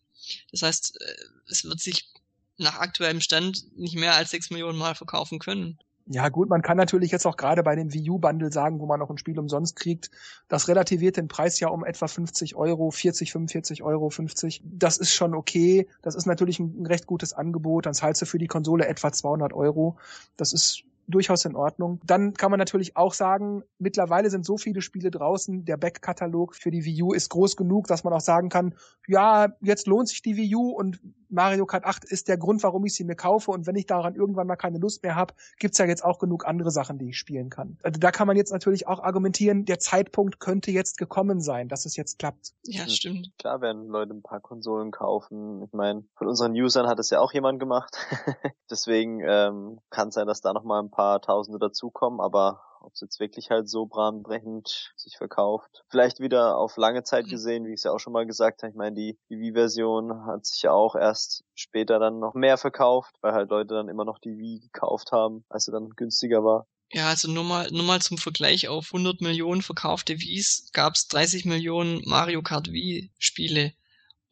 [0.50, 1.14] Das heißt, äh,
[1.48, 2.08] es wird sich
[2.56, 5.78] nach aktuellem Stand nicht mehr als sechs Millionen Mal verkaufen können.
[6.07, 8.98] Ja gut, man kann natürlich jetzt auch gerade bei dem Wii U-Bundle sagen, wo man
[8.98, 10.11] noch ein Spiel umsonst kriegt,
[10.48, 14.62] das relativiert den Preis ja um etwa 50 Euro, 40, 45 Euro, 50.
[14.64, 15.88] Das ist schon okay.
[16.03, 17.86] Das ist natürlich ein, recht gutes Angebot.
[17.86, 19.96] Dann zahlst du für die Konsole etwa 200 Euro.
[20.36, 22.00] Das ist durchaus in Ordnung.
[22.05, 26.70] Dann kann man natürlich auch sagen, mittlerweile sind so viele Spiele draußen, der Backkatalog für
[26.70, 28.74] die Wii U ist groß genug, dass man auch sagen kann,
[29.07, 31.00] ja, jetzt lohnt sich die Wii U und
[31.33, 34.14] Mario Kart 8 ist der Grund, warum ich sie mir kaufe und wenn ich daran
[34.14, 37.18] irgendwann mal keine Lust mehr habe, gibt's ja jetzt auch genug andere Sachen, die ich
[37.18, 37.78] spielen kann.
[37.83, 41.87] Also da kann man jetzt natürlich auch argumentieren, der Zeitpunkt könnte jetzt gekommen sein, dass
[41.87, 42.53] es jetzt klappt.
[42.64, 43.30] Ja, stimmt.
[43.39, 45.62] Klar werden Leute ein paar Konsolen kaufen.
[45.62, 47.97] Ich meine, von unseren Usern hat es ja auch jemand gemacht.
[48.70, 52.93] Deswegen ähm, kann es sein, dass da noch mal ein paar Tausende dazukommen, aber ob
[52.95, 55.85] es jetzt wirklich halt so bahnbrechend sich verkauft.
[55.89, 57.30] Vielleicht wieder auf lange Zeit mhm.
[57.30, 58.70] gesehen, wie ich es ja auch schon mal gesagt habe.
[58.70, 63.14] Ich meine, die, die Wii-Version hat sich ja auch erst später dann noch mehr verkauft,
[63.20, 66.66] weil halt Leute dann immer noch die Wii gekauft haben, als sie dann günstiger war.
[66.95, 71.09] Ja, also nur mal, nur mal zum Vergleich auf 100 Millionen verkaufte Wies gab es
[71.09, 73.72] 30 Millionen Mario Kart Wii Spiele.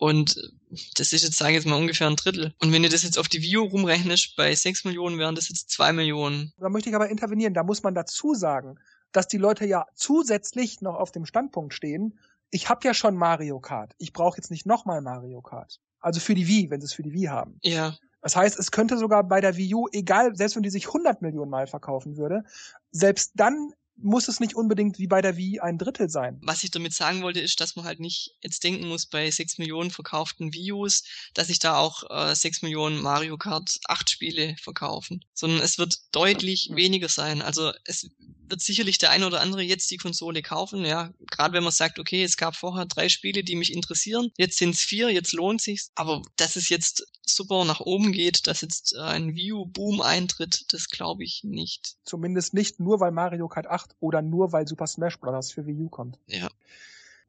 [0.01, 0.55] Und
[0.96, 2.55] das ist jetzt, sage ich jetzt mal, ungefähr ein Drittel.
[2.59, 5.68] Und wenn du das jetzt auf die U rumrechnest, bei 6 Millionen wären das jetzt
[5.72, 6.55] 2 Millionen.
[6.57, 7.53] Da möchte ich aber intervenieren.
[7.53, 8.78] Da muss man dazu sagen,
[9.12, 12.18] dass die Leute ja zusätzlich noch auf dem Standpunkt stehen,
[12.51, 13.94] ich habe ja schon Mario Kart.
[13.98, 15.80] Ich brauche jetzt nicht nochmal Mario Kart.
[16.01, 17.59] Also für die Wii, wenn sie es für die Wii haben.
[17.61, 17.94] Ja.
[18.22, 21.20] Das heißt, es könnte sogar bei der Wii U, egal, selbst wenn die sich 100
[21.20, 22.44] Millionen Mal verkaufen würde,
[22.90, 26.38] selbst dann muss es nicht unbedingt wie bei der Wii ein Drittel sein.
[26.42, 29.59] Was ich damit sagen wollte, ist, dass man halt nicht jetzt denken muss bei 6
[29.59, 34.57] Millionen verkauften Wii Us, dass sich da auch äh, 6 Millionen Mario Kart 8 Spiele
[34.61, 37.42] verkaufen, sondern es wird deutlich weniger sein.
[37.42, 38.11] Also es
[38.51, 41.98] wird sicherlich der eine oder andere jetzt die Konsole kaufen, ja, gerade wenn man sagt,
[41.98, 45.62] okay, es gab vorher drei Spiele, die mich interessieren, jetzt sind es vier, jetzt lohnt
[45.62, 50.00] sich's, aber dass es jetzt super nach oben geht, dass jetzt ein Wii U Boom
[50.00, 51.96] eintritt, das glaube ich nicht.
[52.04, 55.52] Zumindest nicht nur, weil Mario Kart 8 oder nur, weil Super Smash Bros.
[55.52, 56.18] für Wii U kommt.
[56.26, 56.48] Ja.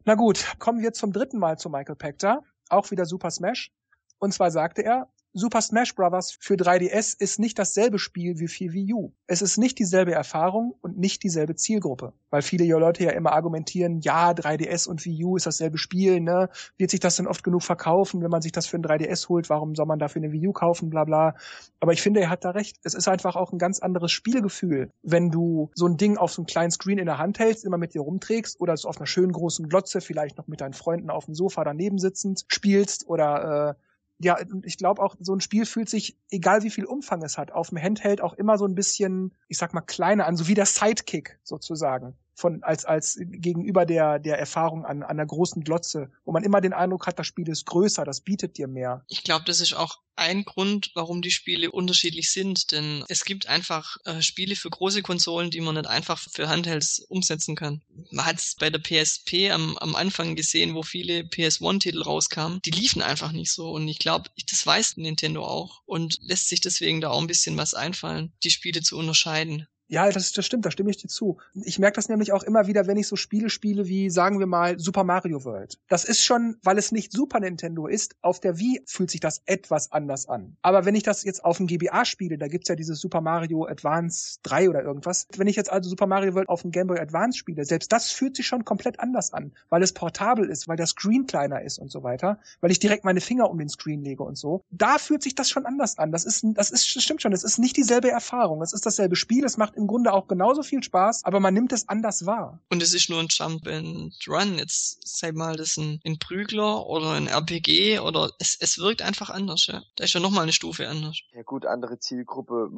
[0.03, 3.71] Na gut, kommen wir zum dritten Mal zu Michael Pector, auch wieder Super Smash.
[4.19, 6.35] Und zwar sagte er, Super Smash Bros.
[6.41, 9.13] für 3DS ist nicht dasselbe Spiel wie für Wii U.
[9.27, 12.11] Es ist nicht dieselbe Erfahrung und nicht dieselbe Zielgruppe.
[12.29, 16.49] Weil viele Leute ja immer argumentieren, ja, 3DS und Wii U ist dasselbe Spiel, ne?
[16.77, 19.49] Wird sich das denn oft genug verkaufen, wenn man sich das für ein 3DS holt?
[19.49, 21.35] Warum soll man dafür eine Wii U kaufen, bla bla.
[21.79, 22.75] Aber ich finde, er hat da recht.
[22.83, 26.41] Es ist einfach auch ein ganz anderes Spielgefühl, wenn du so ein Ding auf so
[26.41, 29.07] einem kleinen Screen in der Hand hältst, immer mit dir rumträgst oder es auf einer
[29.07, 33.77] schönen großen Glotze, vielleicht noch mit deinen Freunden auf dem Sofa daneben sitzend spielst oder
[33.77, 33.90] äh,
[34.23, 37.51] ja, ich glaube auch, so ein Spiel fühlt sich, egal wie viel Umfang es hat,
[37.51, 40.53] auf dem Handheld auch immer so ein bisschen, ich sag mal, kleiner an, so wie
[40.53, 46.11] der Sidekick sozusagen von als als gegenüber der der Erfahrung an, an einer großen Glotze,
[46.25, 49.03] wo man immer den Eindruck hat, das Spiel ist größer, das bietet dir mehr.
[49.07, 53.47] Ich glaube, das ist auch ein Grund, warum die Spiele unterschiedlich sind, denn es gibt
[53.47, 57.81] einfach äh, Spiele für große Konsolen, die man nicht einfach für Handhelds umsetzen kann.
[58.11, 62.71] Man hat es bei der PSP am, am Anfang gesehen, wo viele PS1-Titel rauskamen, die
[62.71, 67.01] liefen einfach nicht so und ich glaube, das weiß Nintendo auch und lässt sich deswegen
[67.01, 69.67] da auch ein bisschen was einfallen, die Spiele zu unterscheiden.
[69.91, 71.35] Ja, das, das stimmt, da stimme ich dir zu.
[71.53, 74.45] Ich merke das nämlich auch immer wieder, wenn ich so Spiele spiele wie, sagen wir
[74.45, 75.79] mal, Super Mario World.
[75.89, 79.41] Das ist schon, weil es nicht Super Nintendo ist, auf der Wii fühlt sich das
[79.47, 80.55] etwas anders an.
[80.61, 83.65] Aber wenn ich das jetzt auf dem GBA spiele, da gibt's ja dieses Super Mario
[83.65, 85.27] Advance 3 oder irgendwas.
[85.35, 88.11] Wenn ich jetzt also Super Mario World auf dem Game Boy Advance spiele, selbst das
[88.11, 91.79] fühlt sich schon komplett anders an, weil es portabel ist, weil der Screen kleiner ist
[91.79, 94.63] und so weiter, weil ich direkt meine Finger um den Screen lege und so.
[94.71, 96.13] Da fühlt sich das schon anders an.
[96.13, 98.61] Das ist, das ist, das stimmt schon, es ist nicht dieselbe Erfahrung.
[98.61, 101.71] Es ist dasselbe Spiel, es macht im Grunde auch genauso viel Spaß, aber man nimmt
[101.73, 102.59] es anders wahr.
[102.69, 104.57] Und es ist nur ein Jump and Run.
[104.57, 109.29] Jetzt sei mal das ein, ein Prügler oder ein RPG oder es, es wirkt einfach
[109.29, 109.81] anders, ja.
[109.95, 111.19] Da ist ja nochmal eine Stufe anders.
[111.33, 112.71] Ja gut, andere Zielgruppe.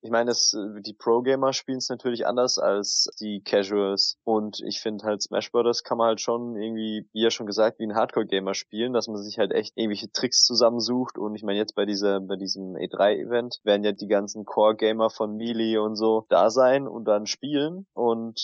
[0.00, 4.16] Ich meine, das, die Pro-Gamer spielen es natürlich anders als die Casuals.
[4.24, 5.84] Und ich finde halt Smash Bros.
[5.84, 9.22] kann man halt schon irgendwie, wie ja schon gesagt, wie ein Hardcore-Gamer spielen, dass man
[9.22, 11.18] sich halt echt irgendwelche Tricks zusammensucht.
[11.18, 15.36] Und ich meine, jetzt bei dieser, bei diesem E3-Event werden ja die ganzen Core-Gamer von
[15.36, 17.86] Melee und so da sein und dann spielen.
[17.92, 18.40] Und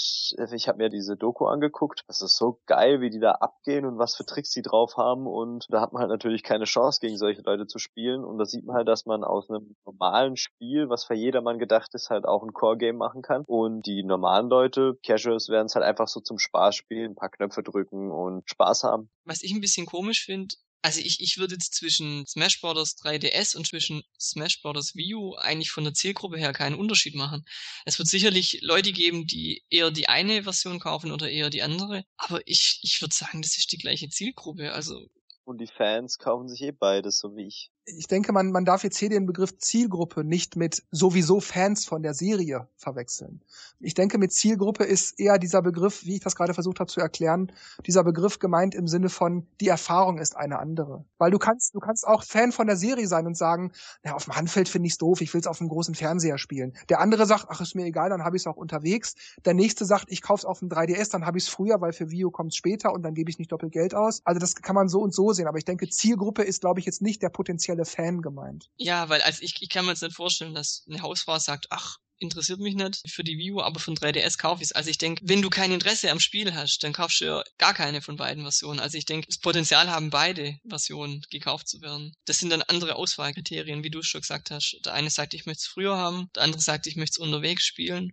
[0.52, 2.02] ich habe mir diese Doku angeguckt.
[2.08, 5.26] Das ist so geil, wie die da abgehen und was für Tricks die drauf haben.
[5.26, 8.24] Und da hat man halt natürlich keine Chance, gegen solche Leute zu spielen.
[8.24, 11.94] Und da sieht man halt, dass man aus einem normalen Spiel, was für jedermann gedacht
[11.94, 13.44] ist, halt auch ein Core-Game machen kann.
[13.46, 17.30] Und die normalen Leute, Casuals, werden es halt einfach so zum Spaß spielen, ein paar
[17.30, 19.08] Knöpfe drücken und Spaß haben.
[19.24, 22.94] Was ich ein bisschen komisch finde, also ich, ich würde jetzt zwischen Smash Bros.
[22.98, 24.94] 3DS und zwischen Smash Bros.
[24.94, 27.46] Wii U eigentlich von der Zielgruppe her keinen Unterschied machen.
[27.86, 32.04] Es wird sicherlich Leute geben, die eher die eine Version kaufen oder eher die andere.
[32.18, 34.74] Aber ich, ich würde sagen, das ist die gleiche Zielgruppe.
[34.74, 35.08] Also
[35.44, 37.70] und die Fans kaufen sich eh beides, so wie ich.
[37.86, 42.02] Ich denke, man, man darf jetzt hier den Begriff Zielgruppe nicht mit sowieso Fans von
[42.02, 43.42] der Serie verwechseln.
[43.78, 47.00] Ich denke, mit Zielgruppe ist eher dieser Begriff, wie ich das gerade versucht habe zu
[47.00, 47.52] erklären,
[47.86, 51.04] dieser Begriff gemeint im Sinne von, die Erfahrung ist eine andere.
[51.18, 53.72] Weil du kannst, du kannst auch Fan von der Serie sein und sagen,
[54.02, 56.72] ja, auf dem Handfeld finde ich's doof, ich will's auf dem großen Fernseher spielen.
[56.88, 59.14] Der andere sagt, ach, ist mir egal, dann habe ich's auch unterwegs.
[59.44, 62.30] Der nächste sagt, ich kauf's auf dem 3DS, dann habe ich's früher, weil für Vio
[62.30, 64.22] kommt's später und dann gebe ich nicht doppelt Geld aus.
[64.24, 65.48] Also das kann man so und so sehen.
[65.48, 68.70] Aber ich denke, Zielgruppe ist, glaube ich, jetzt nicht der potenzielle Fan gemeint.
[68.76, 71.98] Ja, weil also ich, ich kann mir jetzt nicht vorstellen, dass eine Hausfrau sagt, ach,
[72.18, 74.72] interessiert mich nicht für die Wii U, aber von 3DS kaufe ich es.
[74.72, 77.74] Also ich denke, wenn du kein Interesse am Spiel hast, dann kaufst du ja gar
[77.74, 78.80] keine von beiden Versionen.
[78.80, 82.14] Also ich denke, das Potenzial haben beide Versionen gekauft zu werden.
[82.24, 84.80] Das sind dann andere Auswahlkriterien, wie du schon gesagt hast.
[84.84, 87.64] Der eine sagt, ich möchte es früher haben, der andere sagt, ich möchte es unterwegs
[87.64, 88.12] spielen.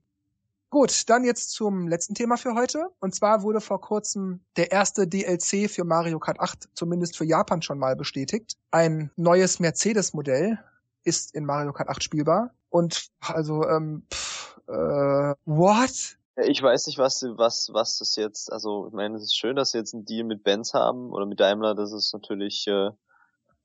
[0.71, 2.87] Gut, dann jetzt zum letzten Thema für heute.
[2.99, 7.61] Und zwar wurde vor kurzem der erste DLC für Mario Kart 8, zumindest für Japan
[7.61, 8.57] schon mal bestätigt.
[8.71, 10.57] Ein neues Mercedes-Modell
[11.03, 12.55] ist in Mario Kart 8 spielbar.
[12.69, 14.41] Und also, ähm, pff,
[14.71, 16.17] Äh, what?
[16.37, 19.71] Ich weiß nicht, was, was, was das jetzt, also ich meine, es ist schön, dass
[19.71, 22.91] sie jetzt einen Deal mit Benz haben oder mit Daimler, das ist natürlich äh,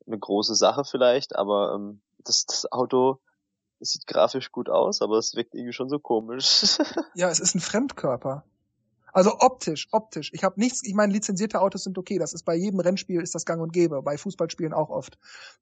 [0.07, 3.21] eine große Sache vielleicht, aber ähm, das, das Auto
[3.81, 6.79] es sieht grafisch gut aus, aber es wirkt irgendwie schon so komisch.
[7.15, 8.45] ja, es ist ein Fremdkörper.
[9.17, 10.31] Also optisch, optisch.
[10.35, 13.35] Ich habe nichts, ich meine, lizenzierte Autos sind okay, das ist bei jedem Rennspiel ist
[13.35, 15.17] das gang und gäbe, bei Fußballspielen auch oft.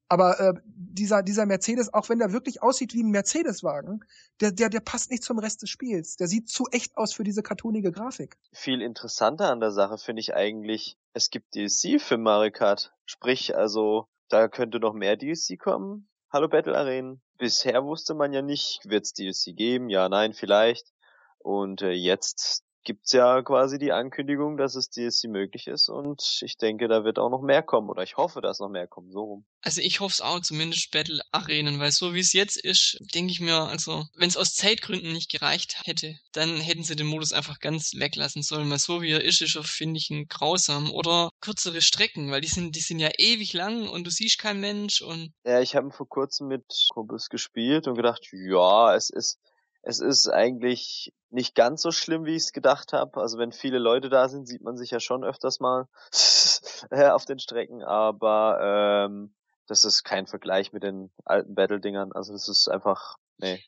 [0.09, 4.03] Aber äh, dieser, dieser Mercedes, auch wenn der wirklich aussieht wie ein Mercedes-Wagen,
[4.41, 6.17] der, der, der passt nicht zum Rest des Spiels.
[6.17, 8.35] Der sieht zu echt aus für diese cartoonige Grafik.
[8.51, 12.93] Viel interessanter an der Sache finde ich eigentlich, es gibt DLC für Mario Kart.
[13.05, 16.09] Sprich, also da könnte noch mehr DLC kommen.
[16.29, 17.21] Hallo Battle Arenen.
[17.37, 19.89] Bisher wusste man ja nicht, wird's DLC geben?
[19.89, 20.93] Ja, nein, vielleicht.
[21.39, 26.57] Und äh, jetzt gibt's ja quasi die Ankündigung, dass es DLC möglich ist und ich
[26.57, 29.23] denke, da wird auch noch mehr kommen oder ich hoffe, dass noch mehr kommen, so
[29.23, 29.45] rum.
[29.61, 33.31] Also ich hoffe es auch, zumindest Battle Arenen, weil so wie es jetzt ist, denke
[33.31, 37.33] ich mir, also wenn es aus Zeitgründen nicht gereicht hätte, dann hätten sie den Modus
[37.33, 40.91] einfach ganz weglassen sollen, weil so wie er ist, ist er, finde ich, ein grausam.
[40.91, 44.59] Oder kürzere Strecken, weil die sind, die sind ja ewig lang und du siehst kein
[44.59, 45.33] Mensch und...
[45.43, 49.39] Ja, ich habe vor kurzem mit Kumpels gespielt und gedacht, ja, es ist
[49.85, 53.21] es ist eigentlich nicht ganz so schlimm, wie ich es gedacht habe.
[53.21, 55.87] Also wenn viele Leute da sind, sieht man sich ja schon öfters mal
[56.91, 59.35] auf den Strecken, aber ähm,
[59.67, 62.13] das ist kein Vergleich mit den alten Battle-Dingern.
[62.13, 63.63] Also das ist einfach, nee.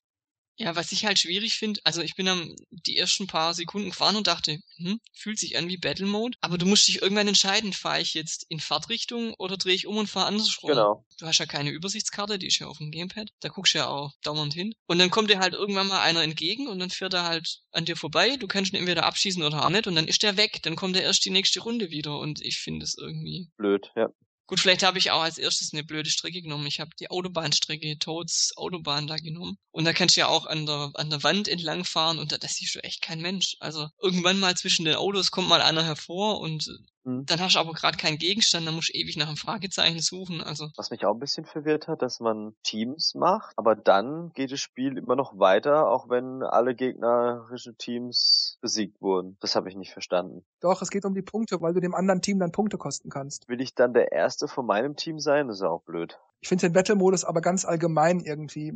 [0.59, 4.15] Ja, was ich halt schwierig finde, also ich bin dann die ersten paar Sekunden gefahren
[4.15, 7.73] und dachte, hm, fühlt sich an wie Battle Mode, aber du musst dich irgendwann entscheiden,
[7.73, 10.71] fahre ich jetzt in Fahrtrichtung oder drehe ich um und fahre andersrum.
[10.71, 11.05] Genau.
[11.19, 13.87] Du hast ja keine Übersichtskarte, die ist ja auf dem Gamepad, da guckst du ja
[13.87, 14.73] auch dauernd hin.
[14.87, 17.85] Und dann kommt dir halt irgendwann mal einer entgegen und dann fährt er halt an
[17.85, 20.59] dir vorbei, du kannst ihn entweder abschießen oder auch nicht und dann ist der weg,
[20.63, 23.51] dann kommt er erst die nächste Runde wieder und ich finde es irgendwie...
[23.57, 24.09] Blöd, ja.
[24.47, 26.67] Gut, vielleicht habe ich auch als erstes eine blöde Strecke genommen.
[26.67, 29.57] Ich habe die Autobahnstrecke, Toads Autobahn da genommen.
[29.71, 32.37] Und da kannst du ja auch an der, an der Wand entlang fahren und da,
[32.37, 33.57] da siehst du echt kein Mensch.
[33.59, 36.65] Also irgendwann mal zwischen den Autos kommt mal einer hervor und
[37.07, 37.25] Mhm.
[37.25, 40.41] Dann hast du aber gerade keinen Gegenstand, dann musst du ewig nach einem Fragezeichen suchen.
[40.41, 40.69] Also.
[40.75, 44.59] Was mich auch ein bisschen verwirrt hat, dass man Teams macht, aber dann geht das
[44.59, 49.37] Spiel immer noch weiter, auch wenn alle gegnerischen Teams besiegt wurden.
[49.39, 50.43] Das habe ich nicht verstanden.
[50.59, 53.47] Doch, es geht um die Punkte, weil du dem anderen Team dann Punkte kosten kannst.
[53.47, 55.47] Will ich dann der Erste von meinem Team sein?
[55.47, 56.19] Das ist auch blöd.
[56.39, 58.73] Ich finde den Battle-Modus aber ganz allgemein irgendwie.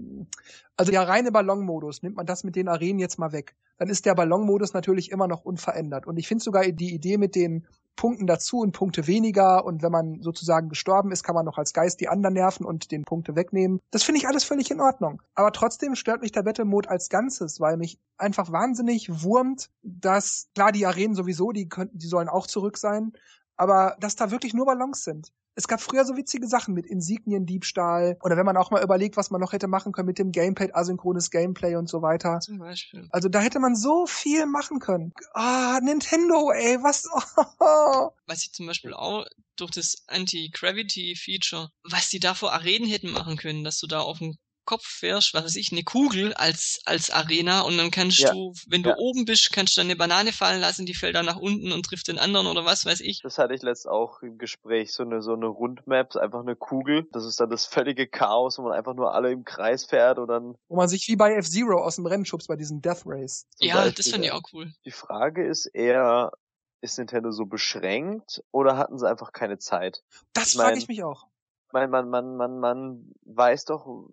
[0.78, 4.06] Also der reine Ballon-Modus, nimmt man das mit den Arenen jetzt mal weg, dann ist
[4.06, 6.08] der Ballon-Modus natürlich immer noch unverändert.
[6.08, 9.92] Und ich finde sogar die Idee mit den Punkten dazu und Punkte weniger und wenn
[9.92, 13.36] man sozusagen gestorben ist, kann man noch als Geist die anderen nerven und den Punkte
[13.36, 13.80] wegnehmen.
[13.92, 15.22] Das finde ich alles völlig in Ordnung.
[15.36, 20.48] Aber trotzdem stört mich der Battle Mode als Ganzes, weil mich einfach wahnsinnig wurmt, dass
[20.56, 23.14] klar die Arenen sowieso, die könnten, die sollen auch zurück sein,
[23.56, 25.32] aber dass da wirklich nur Ballons sind.
[25.56, 29.32] Es gab früher so witzige Sachen mit Insigniendiebstahl oder wenn man auch mal überlegt, was
[29.32, 32.40] man noch hätte machen können mit dem Gamepad, asynchrones Gameplay und so weiter.
[32.40, 33.08] Zum Beispiel.
[33.12, 35.14] Also da hätte man so viel machen können.
[35.34, 37.06] Ah, Nintendo, ey, was?
[38.26, 39.26] Was ich zum Beispiel auch
[39.58, 44.20] durch das Anti-Gravity-Feature, was die da vor Arenen hätten machen können, dass du da auf
[44.20, 44.38] dem
[44.72, 48.32] Kopf fährst, was weiß ich, eine Kugel als, als Arena und dann kannst ja.
[48.32, 48.96] du, wenn du ja.
[48.98, 51.86] oben bist, kannst du dann eine Banane fallen lassen, die fällt dann nach unten und
[51.86, 53.20] trifft den anderen oder was weiß ich.
[53.22, 57.06] Das hatte ich letzt auch im Gespräch, so eine, so eine Rundmap, einfach eine Kugel.
[57.12, 60.30] Das ist dann das völlige Chaos, wo man einfach nur alle im Kreis fährt und
[60.30, 60.56] dann.
[60.70, 63.48] Wo man sich wie bei F-Zero aus dem Rennen schubst bei diesem Death Race.
[63.60, 63.94] Ja, Beispiel.
[63.96, 64.72] das fand ich auch cool.
[64.86, 66.32] Die Frage ist eher,
[66.80, 70.02] ist Nintendo so beschränkt oder hatten sie einfach keine Zeit?
[70.32, 71.28] Das frage ich mich auch.
[71.74, 74.08] Man, man, man, man, man weiß doch,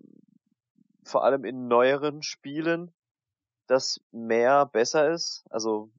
[1.09, 2.93] vor allem in neueren Spielen,
[3.67, 5.45] dass mehr besser ist.
[5.51, 5.91] Also,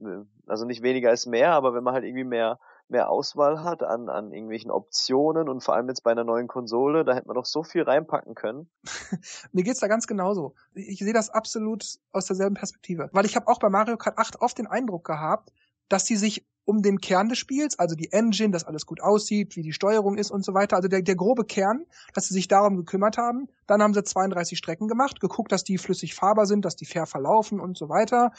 [0.00, 3.82] äh, also nicht weniger ist mehr, aber wenn man halt irgendwie mehr, mehr Auswahl hat
[3.82, 7.36] an, an irgendwelchen Optionen und vor allem jetzt bei einer neuen Konsole, da hätte man
[7.36, 8.68] doch so viel reinpacken können.
[9.52, 10.54] Mir geht's da ganz genauso.
[10.74, 13.08] Ich sehe das absolut aus derselben Perspektive.
[13.12, 15.52] Weil ich habe auch bei Mario Kart 8 oft den Eindruck gehabt,
[15.88, 19.56] dass die sich um den Kern des Spiels, also die Engine, dass alles gut aussieht,
[19.56, 20.76] wie die Steuerung ist und so weiter.
[20.76, 21.84] Also der, der grobe Kern,
[22.14, 23.48] dass sie sich darum gekümmert haben.
[23.66, 27.06] Dann haben sie 32 Strecken gemacht, geguckt, dass die flüssig fahrbar sind, dass die fair
[27.06, 28.32] verlaufen und so weiter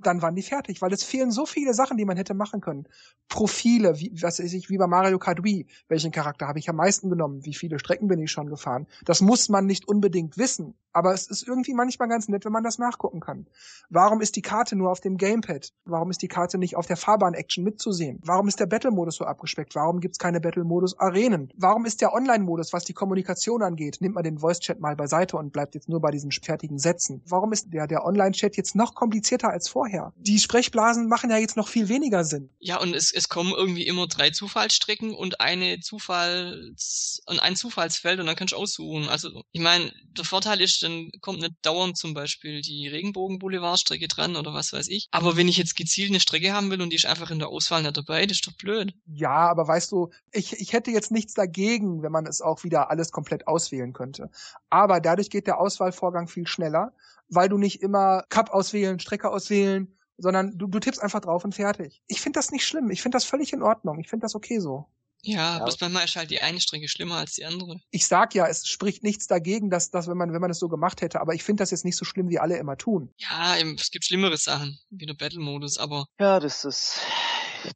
[0.00, 2.86] dann waren die fertig, weil es fehlen so viele Sachen, die man hätte machen können.
[3.28, 5.66] Profile, wie, was weiß ich, wie bei Mario Kart Wii.
[5.88, 7.44] Welchen Charakter habe ich am meisten genommen?
[7.44, 8.86] Wie viele Strecken bin ich schon gefahren?
[9.04, 12.64] Das muss man nicht unbedingt wissen, aber es ist irgendwie manchmal ganz nett, wenn man
[12.64, 13.46] das nachgucken kann.
[13.90, 15.72] Warum ist die Karte nur auf dem Gamepad?
[15.84, 18.20] Warum ist die Karte nicht auf der Fahrbahn-Action mitzusehen?
[18.24, 19.74] Warum ist der Battle-Modus so abgespeckt?
[19.74, 21.52] Warum gibt's keine Battle-Modus-Arenen?
[21.56, 25.52] Warum ist der Online-Modus, was die Kommunikation angeht, nimmt man den Voice-Chat mal beiseite und
[25.52, 27.22] bleibt jetzt nur bei diesen fertigen Sätzen?
[27.26, 29.85] Warum ist der, der Online-Chat jetzt noch komplizierter als vorher?
[29.86, 30.12] Vorher.
[30.16, 32.50] Die Sprechblasen machen ja jetzt noch viel weniger Sinn.
[32.58, 38.20] Ja, und es, es kommen irgendwie immer drei Zufallsstrecken und eine Zufalls und ein Zufallsfeld
[38.20, 39.08] und dann kannst du aussuchen.
[39.08, 44.36] Also ich meine, der Vorteil ist, dann kommt nicht dauernd zum Beispiel die Regenbogen-Boulevardstrecke dran
[44.36, 45.08] oder was weiß ich.
[45.10, 47.48] Aber wenn ich jetzt gezielt eine Strecke haben will und die ist einfach in der
[47.48, 48.94] Auswahl nicht dabei, das ist doch blöd.
[49.06, 52.90] Ja, aber weißt du, ich, ich hätte jetzt nichts dagegen, wenn man es auch wieder
[52.90, 54.30] alles komplett auswählen könnte.
[54.70, 56.92] Aber dadurch geht der Auswahlvorgang viel schneller,
[57.28, 59.75] weil du nicht immer Cup auswählen, Strecke auswählen,
[60.18, 62.02] sondern du, du tippst einfach drauf und fertig.
[62.06, 62.90] Ich finde das nicht schlimm.
[62.90, 64.00] Ich finde das völlig in Ordnung.
[64.00, 64.86] Ich finde das okay so.
[65.22, 67.80] Ja, ja, bloß manchmal ist halt die eine Strecke schlimmer als die andere.
[67.90, 70.68] Ich sag ja, es spricht nichts dagegen, dass, dass wenn man, wenn man es so
[70.68, 73.12] gemacht hätte, aber ich finde das jetzt nicht so schlimm, wie alle immer tun.
[73.16, 76.06] Ja, es gibt schlimmere Sachen, wie der Battle-Modus, aber.
[76.20, 77.00] Ja, das ist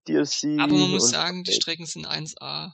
[0.06, 0.60] DLC.
[0.60, 2.72] Aber man muss sagen, die Strecken sind 1A.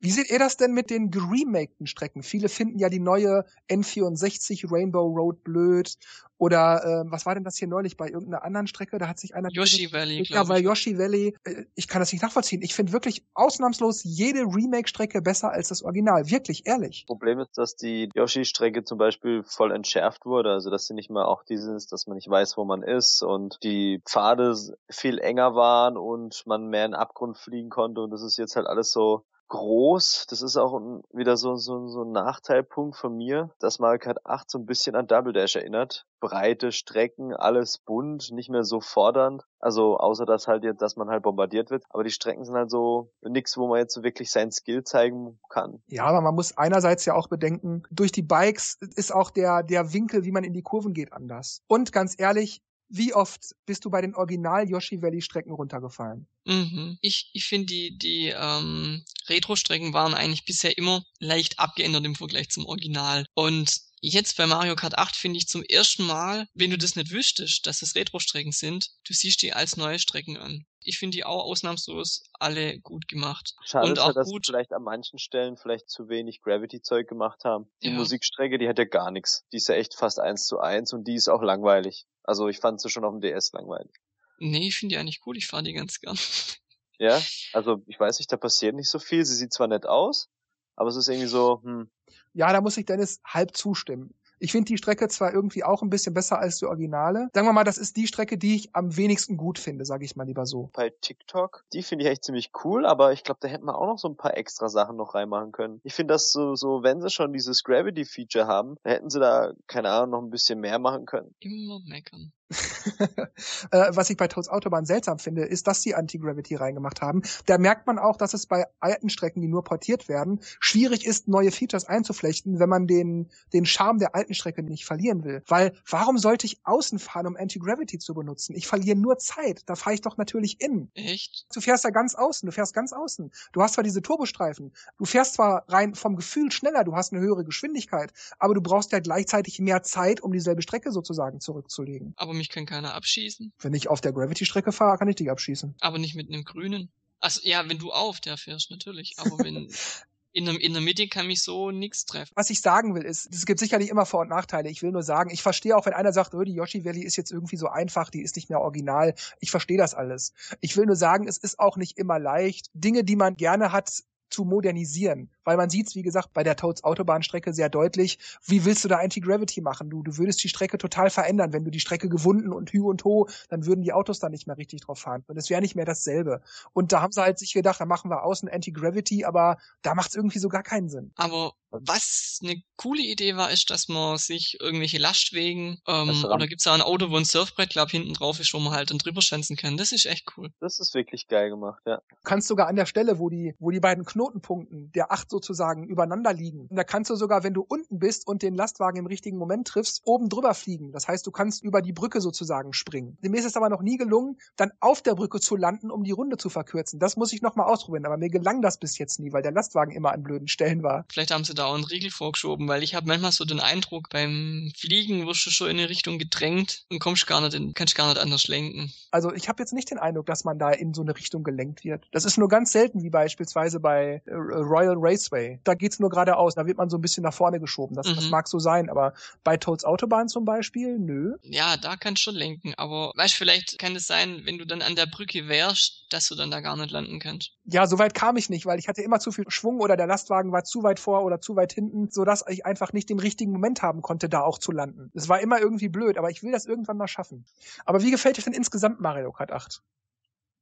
[0.00, 2.22] Wie seht ihr das denn mit den geremakten Strecken?
[2.22, 5.96] Viele finden ja die neue N64 Rainbow Road blöd.
[6.38, 8.98] Oder äh, was war denn das hier neulich bei irgendeiner anderen Strecke?
[8.98, 9.48] Da hat sich einer.
[9.50, 11.34] Yoshi Valley, Ja, bei Yoshi Valley.
[11.44, 12.60] Äh, ich kann das nicht nachvollziehen.
[12.62, 16.28] Ich finde wirklich ausnahmslos jede Remake-Strecke besser als das Original.
[16.28, 17.04] Wirklich, ehrlich.
[17.06, 20.50] Problem ist, dass die Yoshi-Strecke zum Beispiel voll entschärft wurde.
[20.50, 23.58] Also dass sie nicht mehr auch dieses, dass man nicht weiß, wo man ist und
[23.62, 24.54] die Pfade
[24.90, 28.02] viel enger waren und man mehr in den Abgrund fliegen konnte.
[28.02, 30.26] Und das ist jetzt halt alles so groß.
[30.28, 30.80] Das ist auch
[31.12, 34.96] wieder so, so, so ein Nachteilpunkt von mir, dass Mario Kart 8 so ein bisschen
[34.96, 36.06] an Double Dash erinnert.
[36.20, 39.44] Breite Strecken, alles bunt, nicht mehr so fordernd.
[39.58, 41.84] Also außer dass halt jetzt, dass man halt bombardiert wird.
[41.90, 45.38] Aber die Strecken sind halt so nix, wo man jetzt so wirklich seinen Skill zeigen
[45.48, 45.82] kann.
[45.86, 49.92] Ja, aber man muss einerseits ja auch bedenken, durch die Bikes ist auch der, der
[49.92, 51.62] Winkel, wie man in die Kurven geht, anders.
[51.68, 56.26] Und ganz ehrlich, wie oft bist du bei den Original Yoshi Valley Strecken runtergefallen?
[56.44, 56.98] Mhm.
[57.00, 62.50] Ich, ich finde, die, die ähm, Retro-Strecken waren eigentlich bisher immer leicht abgeändert im Vergleich
[62.50, 63.26] zum Original.
[63.34, 67.10] Und jetzt bei Mario Kart 8 finde ich zum ersten Mal, wenn du das nicht
[67.10, 70.66] wüsstest, dass es Retro-Strecken sind, du siehst die als neue Strecken an.
[70.80, 73.54] Ich finde die auch ausnahmslos alle gut gemacht.
[73.64, 74.46] Schade und auch dass gut.
[74.46, 77.68] sie vielleicht an manchen Stellen vielleicht zu wenig Gravity-Zeug gemacht haben.
[77.82, 77.94] Die Ja.
[77.94, 79.44] Musikstrecke, die hat ja gar nichts.
[79.52, 82.06] Die ist ja echt fast eins zu eins und die ist auch langweilig.
[82.22, 83.90] Also ich fand sie schon auf dem DS langweilig.
[84.38, 86.16] Nee, ich finde die eigentlich cool, ich fahre die ganz gern.
[86.98, 87.20] Ja,
[87.52, 89.22] also ich weiß nicht, da passiert nicht so viel.
[89.26, 90.30] Sie sieht zwar nett aus,
[90.76, 91.90] aber es ist irgendwie so, hm,
[92.36, 94.14] Ja, da muss ich Dennis halb zustimmen.
[94.38, 97.30] Ich finde die Strecke zwar irgendwie auch ein bisschen besser als die Originale.
[97.32, 100.16] Sagen wir mal, das ist die Strecke, die ich am wenigsten gut finde, sage ich
[100.16, 100.68] mal lieber so.
[100.74, 103.86] bei TikTok, die finde ich echt ziemlich cool, aber ich glaube, da hätten wir auch
[103.86, 105.80] noch so ein paar extra Sachen noch reinmachen können.
[105.84, 109.54] Ich finde das so, so, wenn sie schon dieses Gravity-Feature haben, da hätten sie da,
[109.66, 111.34] keine Ahnung, noch ein bisschen mehr machen können.
[111.40, 112.32] Immer meckern.
[113.70, 117.22] äh, was ich bei Toads Autobahn seltsam finde, ist, dass sie Anti-Gravity reingemacht haben.
[117.46, 121.26] Da merkt man auch, dass es bei alten Strecken, die nur portiert werden, schwierig ist,
[121.28, 125.42] neue Features einzuflechten, wenn man den, den Charme der alten Strecke nicht verlieren will.
[125.48, 128.54] Weil, warum sollte ich außen fahren, um Anti-Gravity zu benutzen?
[128.54, 129.62] Ich verliere nur Zeit.
[129.66, 130.90] Da fahre ich doch natürlich in.
[130.94, 131.46] Echt?
[131.52, 133.32] Du fährst ja ganz außen, du fährst ganz außen.
[133.52, 137.20] Du hast zwar diese Turbostreifen, du fährst zwar rein vom Gefühl schneller, du hast eine
[137.22, 142.14] höhere Geschwindigkeit, aber du brauchst ja gleichzeitig mehr Zeit, um dieselbe Strecke sozusagen zurückzulegen.
[142.16, 143.52] Aber mich kann keiner abschießen.
[143.58, 145.74] Wenn ich auf der Gravity-Strecke fahre, kann ich dich abschießen.
[145.80, 146.90] Aber nicht mit einem grünen.
[147.20, 149.14] Also ja, wenn du auf der fährst, natürlich.
[149.18, 149.68] Aber wenn
[150.36, 152.32] in der, in der Mitte kann mich so nix treffen.
[152.34, 154.68] Was ich sagen will, ist, es gibt sicherlich immer Vor- und Nachteile.
[154.68, 157.16] Ich will nur sagen, ich verstehe auch, wenn einer sagt, oh, die Yoshi Valley ist
[157.16, 159.14] jetzt irgendwie so einfach, die ist nicht mehr original.
[159.40, 160.34] Ich verstehe das alles.
[160.60, 164.02] Ich will nur sagen, es ist auch nicht immer leicht, Dinge, die man gerne hat,
[164.28, 165.30] zu modernisieren.
[165.46, 168.96] Weil man sieht wie gesagt, bei der Toads Autobahnstrecke sehr deutlich, wie willst du da
[168.96, 169.88] Anti-Gravity machen?
[169.88, 171.52] Du, du würdest die Strecke total verändern.
[171.52, 174.46] Wenn du die Strecke gewunden und Hü und Ho, dann würden die Autos da nicht
[174.46, 175.22] mehr richtig drauf fahren.
[175.28, 176.42] Und es wäre nicht mehr dasselbe.
[176.72, 180.08] Und da haben sie halt sich gedacht, da machen wir außen Anti-Gravity, aber da macht
[180.08, 181.12] es irgendwie so gar keinen Sinn.
[181.14, 186.64] Aber was eine coole Idee war, ist, dass man sich irgendwelche Lastwegen ähm, oder gibt's
[186.64, 189.20] da ein Auto, wo ein Surfbrett glaub hinten drauf ist, wo man halt dann drüber
[189.20, 189.76] schanzen kann.
[189.76, 190.50] Das ist echt cool.
[190.60, 191.96] Das ist wirklich geil gemacht, ja.
[192.08, 195.84] Du kannst sogar an der Stelle, wo die, wo die beiden Knotenpunkten der acht sozusagen
[195.84, 199.36] übereinander liegen, da kannst du sogar, wenn du unten bist und den Lastwagen im richtigen
[199.36, 200.92] Moment triffst, oben drüber fliegen.
[200.92, 203.18] Das heißt, du kannst über die Brücke sozusagen springen.
[203.20, 206.12] Mir ist es aber noch nie gelungen, dann auf der Brücke zu landen, um die
[206.12, 206.98] Runde zu verkürzen.
[206.98, 209.52] Das muss ich noch mal ausprobieren, aber mir gelang das bis jetzt nie, weil der
[209.52, 211.04] Lastwagen immer an blöden Stellen war.
[211.12, 214.08] Vielleicht haben sie da auch einen Riegel vorgeschoben, weil ich habe manchmal so den Eindruck,
[214.08, 217.94] beim Fliegen wirst du schon in eine Richtung gedrängt und kommst gar nicht in, kannst
[217.94, 218.90] gar nicht anders lenken.
[219.10, 221.84] Also ich habe jetzt nicht den Eindruck, dass man da in so eine Richtung gelenkt
[221.84, 222.06] wird.
[222.12, 225.60] Das ist nur ganz selten, wie beispielsweise bei äh, Royal Race Raceway.
[225.64, 227.96] Da geht's nur geradeaus, da wird man so ein bisschen nach vorne geschoben.
[227.96, 228.16] Das, mhm.
[228.16, 229.14] das mag so sein, aber
[229.44, 231.36] bei Toads Autobahn zum Beispiel, nö.
[231.42, 234.82] Ja, da kannst du schon lenken, aber weißt vielleicht kann es sein, wenn du dann
[234.82, 237.52] an der Brücke wärst, dass du dann da gar nicht landen kannst.
[237.64, 240.06] Ja, so weit kam ich nicht, weil ich hatte immer zu viel Schwung oder der
[240.06, 243.52] Lastwagen war zu weit vor oder zu weit hinten, sodass ich einfach nicht den richtigen
[243.52, 245.10] Moment haben konnte, da auch zu landen.
[245.14, 247.44] Es war immer irgendwie blöd, aber ich will das irgendwann mal schaffen.
[247.84, 249.82] Aber wie gefällt dir denn insgesamt Mario Kart 8?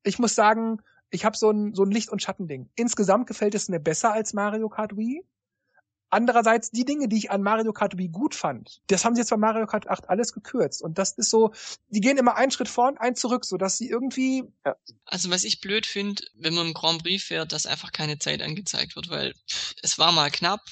[0.07, 0.81] Ich muss sagen,
[1.15, 2.69] ich habe so ein, so ein Licht- und Schattending.
[2.75, 5.25] Insgesamt gefällt es mir besser als Mario Kart Wii.
[6.11, 9.31] Andererseits, die Dinge, die ich an Mario Kart Wii gut fand, das haben sie jetzt
[9.31, 10.81] bei Mario Kart 8 alles gekürzt.
[10.81, 11.53] Und das ist so,
[11.89, 14.45] die gehen immer einen Schritt vor und einen zurück, so dass sie irgendwie.
[14.65, 14.77] Ja.
[15.07, 18.43] Also was ich blöd finde, wenn man im Grand Prix fährt, dass einfach keine Zeit
[18.43, 19.35] angezeigt wird, weil
[19.83, 20.63] es war mal knapp,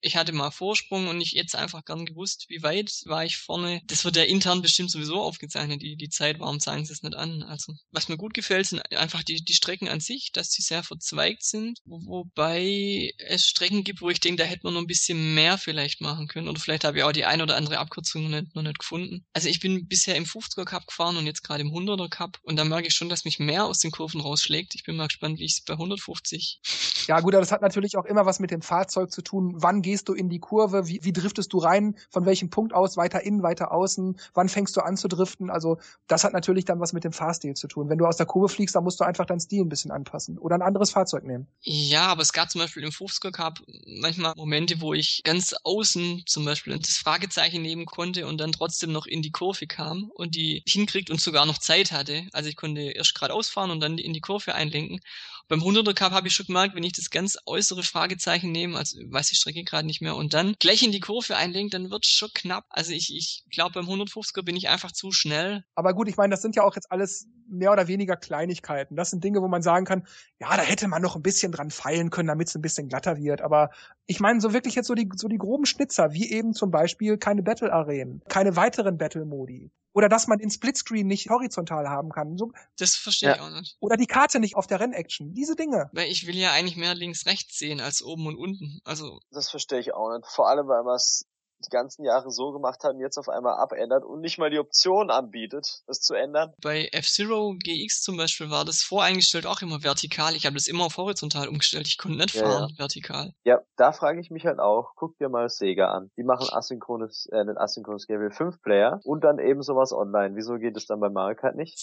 [0.00, 3.80] ich hatte mal Vorsprung und ich jetzt einfach gern gewusst, wie weit war ich vorne.
[3.86, 7.14] Das wird ja intern bestimmt sowieso aufgezeichnet, die, die Zeit, warum zeigen sie es nicht
[7.14, 7.42] an?
[7.42, 10.82] Also, was mir gut gefällt, sind einfach die, die Strecken an sich, dass sie sehr
[10.82, 15.34] verzweigt sind, wobei es Strecken gibt, wo ich denke, da hätte man noch ein bisschen
[15.34, 18.40] mehr vielleicht machen können oder vielleicht habe ich auch die ein oder andere Abkürzung noch
[18.40, 19.26] nicht, noch nicht gefunden.
[19.32, 22.56] Also ich bin bisher im 50er Cup gefahren und jetzt gerade im 100er Cup und
[22.56, 24.74] da merke ich schon, dass mich mehr aus den Kurven rausschlägt.
[24.74, 26.60] Ich bin mal gespannt, wie ich es bei 150.
[27.08, 29.54] Ja gut, aber das hat natürlich auch immer was mit dem Fahrzeug zu tun.
[29.56, 30.86] Wann gehst du in die Kurve?
[30.86, 31.96] Wie, wie driftest du rein?
[32.10, 32.98] Von welchem Punkt aus?
[32.98, 34.18] Weiter innen, weiter außen?
[34.34, 35.48] Wann fängst du an zu driften?
[35.48, 35.78] Also
[36.08, 37.88] das hat natürlich dann was mit dem Fahrstil zu tun.
[37.88, 40.36] Wenn du aus der Kurve fliegst, dann musst du einfach deinen Stil ein bisschen anpassen
[40.36, 41.46] oder ein anderes Fahrzeug nehmen.
[41.62, 46.24] Ja, aber es gab zum Beispiel im 50er Cup manchmal Momente, wo ich ganz außen
[46.26, 50.34] zum Beispiel das Fragezeichen nehmen konnte und dann trotzdem noch in die Kurve kam und
[50.34, 52.26] die hinkriegt und sogar noch Zeit hatte.
[52.34, 55.00] Also ich konnte erst gerade ausfahren und dann in die Kurve einlenken.
[55.48, 58.98] Beim 100er Cup habe ich schon gemerkt, wenn ich das ganz äußere Fragezeichen nehme, also
[59.00, 62.04] weiß die Strecke gerade nicht mehr, und dann gleich in die Kurve einlenkt, dann wird
[62.04, 62.64] es schon knapp.
[62.70, 65.64] Also ich, ich glaube, beim 150er bin ich einfach zu schnell.
[65.74, 68.96] Aber gut, ich meine, das sind ja auch jetzt alles mehr oder weniger Kleinigkeiten.
[68.96, 70.06] Das sind Dinge, wo man sagen kann,
[70.38, 73.16] ja, da hätte man noch ein bisschen dran feilen können, damit es ein bisschen glatter
[73.16, 73.40] wird.
[73.40, 73.70] Aber
[74.06, 77.18] ich meine, so wirklich jetzt so die, so die groben Schnitzer, wie eben zum Beispiel
[77.18, 79.70] keine Battle-Arenen, keine weiteren Battle-Modi.
[79.98, 82.36] Oder dass man den Splitscreen nicht horizontal haben kann.
[82.36, 83.34] So, das verstehe ja.
[83.34, 83.76] ich auch nicht.
[83.80, 85.34] Oder die Karte nicht auf der Rennaction.
[85.34, 85.90] Diese Dinge.
[85.92, 88.78] Weil ich will ja eigentlich mehr links-rechts sehen als oben und unten.
[88.84, 89.18] Also.
[89.32, 90.24] Das verstehe ich auch nicht.
[90.30, 91.26] Vor allem, weil man es
[91.64, 95.10] die ganzen Jahre so gemacht haben, jetzt auf einmal abändert und nicht mal die Option
[95.10, 96.52] anbietet, das zu ändern.
[96.62, 100.34] Bei F-Zero GX zum Beispiel war das voreingestellt auch immer vertikal.
[100.34, 101.86] Ich habe das immer auf horizontal umgestellt.
[101.86, 102.78] Ich konnte nicht ja, fahren ja.
[102.78, 103.34] vertikal.
[103.44, 106.10] Ja, da frage ich mich halt auch, guck dir mal Sega an.
[106.16, 110.36] Die machen asynchrones, äh, nicht asynchrones Game 5 Player und dann eben sowas online.
[110.36, 111.78] Wieso geht es dann bei Mario Kart nicht?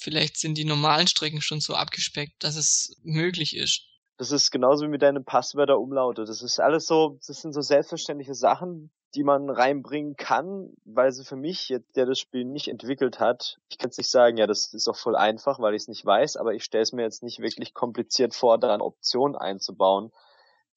[0.00, 3.89] Vielleicht sind die normalen Strecken schon so abgespeckt, dass es möglich ist.
[4.20, 6.26] Das ist genauso wie mit deinen Passwörter Umlaute.
[6.26, 11.24] Das ist alles so, das sind so selbstverständliche Sachen, die man reinbringen kann, weil sie
[11.24, 14.46] für mich, jetzt, der das Spiel nicht entwickelt hat, ich kann jetzt nicht sagen, ja,
[14.46, 17.00] das ist doch voll einfach, weil ich es nicht weiß, aber ich stelle es mir
[17.00, 20.12] jetzt nicht wirklich kompliziert vor, da eine Option einzubauen,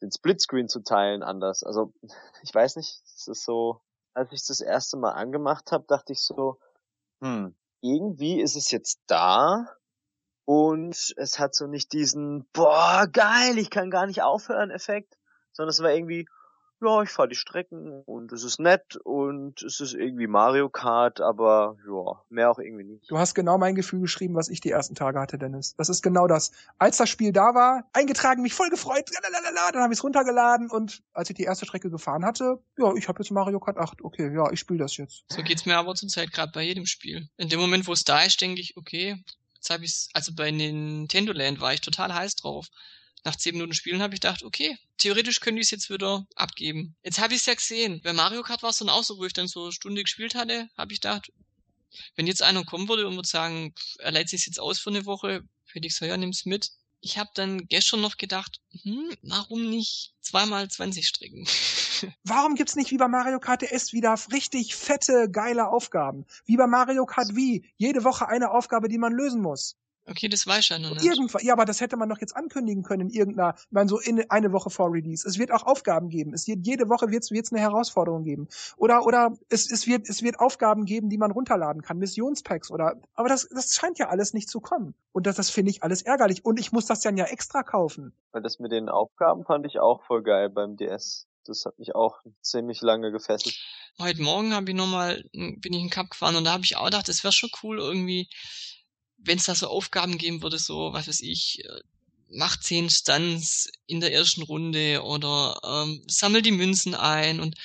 [0.01, 1.63] den Splitscreen zu teilen anders.
[1.63, 1.91] Also
[2.43, 3.81] ich weiß nicht, es ist so,
[4.13, 6.59] als ich es das erste Mal angemacht habe, dachte ich so,
[7.21, 9.67] hm, irgendwie ist es jetzt da
[10.45, 15.17] und es hat so nicht diesen, boah, geil, ich kann gar nicht aufhören Effekt,
[15.51, 16.27] sondern es war irgendwie,
[16.83, 21.21] ja, ich fahre die Strecken und es ist nett und es ist irgendwie Mario Kart,
[21.21, 23.09] aber ja, mehr auch irgendwie nicht.
[23.09, 25.75] Du hast genau mein Gefühl geschrieben, was ich die ersten Tage hatte, Dennis.
[25.77, 26.51] Das ist genau das.
[26.77, 30.69] Als das Spiel da war, eingetragen, mich voll gefreut, lalalala, dann habe ich es runtergeladen
[30.69, 34.01] und als ich die erste Strecke gefahren hatte, ja, ich habe jetzt Mario Kart 8,
[34.03, 35.23] okay, ja, ich spiele das jetzt.
[35.29, 37.29] So geht's mir aber zurzeit gerade bei jedem Spiel.
[37.37, 39.23] In dem Moment, wo es da ist, denke ich, okay,
[39.63, 42.67] jetzt habe ich also bei Nintendo Land war ich total heiß drauf
[43.23, 46.95] nach zehn Minuten Spielen habe ich gedacht, okay, theoretisch könnte ich es jetzt wieder abgeben.
[47.03, 48.01] Jetzt habe ich es ja gesehen.
[48.03, 50.35] Bei Mario Kart war es dann auch so, wo ich dann so eine Stunde gespielt
[50.35, 51.31] hatte, habe ich gedacht,
[52.15, 55.05] wenn jetzt einer kommen würde und würde sagen, er leiht sich jetzt aus für eine
[55.05, 56.71] Woche, hätte ich gesagt, ja, nimm's mit.
[57.05, 61.45] Ich habe dann gestern noch gedacht, hm, warum nicht zweimal 20 Strecken?
[62.23, 66.25] warum gibt's nicht wie bei Mario Kart DS wieder richtig fette, geile Aufgaben?
[66.45, 69.75] Wie bei Mario Kart Wii, jede Woche eine Aufgabe, die man lösen muss.
[70.05, 71.05] Okay, das weiß ich ja noch nicht.
[71.05, 73.99] Irgendwann, ja, aber das hätte man doch jetzt ankündigen können in irgendeiner, ich meine, so
[73.99, 75.27] in eine Woche vor Release.
[75.27, 76.33] Es wird auch Aufgaben geben.
[76.33, 78.47] Es wird, jede Woche wird es eine Herausforderung geben.
[78.75, 81.99] Oder, oder es, es wird, es wird Aufgaben geben, die man runterladen kann.
[81.99, 84.93] Missionspacks oder, aber das, das scheint ja alles nicht zu kommen.
[85.13, 86.43] Und das, das finde ich alles ärgerlich.
[86.43, 88.13] Und ich muss das dann ja extra kaufen.
[88.31, 91.27] Weil das mit den Aufgaben fand ich auch voll geil beim DS.
[91.45, 93.57] Das hat mich auch ziemlich lange gefesselt.
[93.99, 96.85] Heute Morgen habe ich nochmal, bin ich in Cup gefahren und da habe ich auch
[96.85, 98.29] gedacht, es wäre schon cool irgendwie,
[99.23, 101.79] wenn es da so Aufgaben geben würde, so, was weiß ich, äh,
[102.29, 107.55] mach zehn Stunts in der ersten Runde oder ähm, sammel die Münzen ein und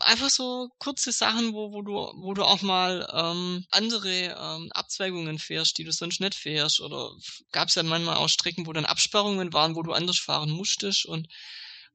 [0.00, 5.38] einfach so kurze Sachen, wo, wo du, wo du auch mal ähm, andere ähm, Abzweigungen
[5.38, 6.80] fährst, die du sonst nicht fährst.
[6.80, 7.10] Oder
[7.52, 11.06] gab es ja manchmal auch Strecken, wo dann Absperrungen waren, wo du anders fahren musstest
[11.06, 11.28] und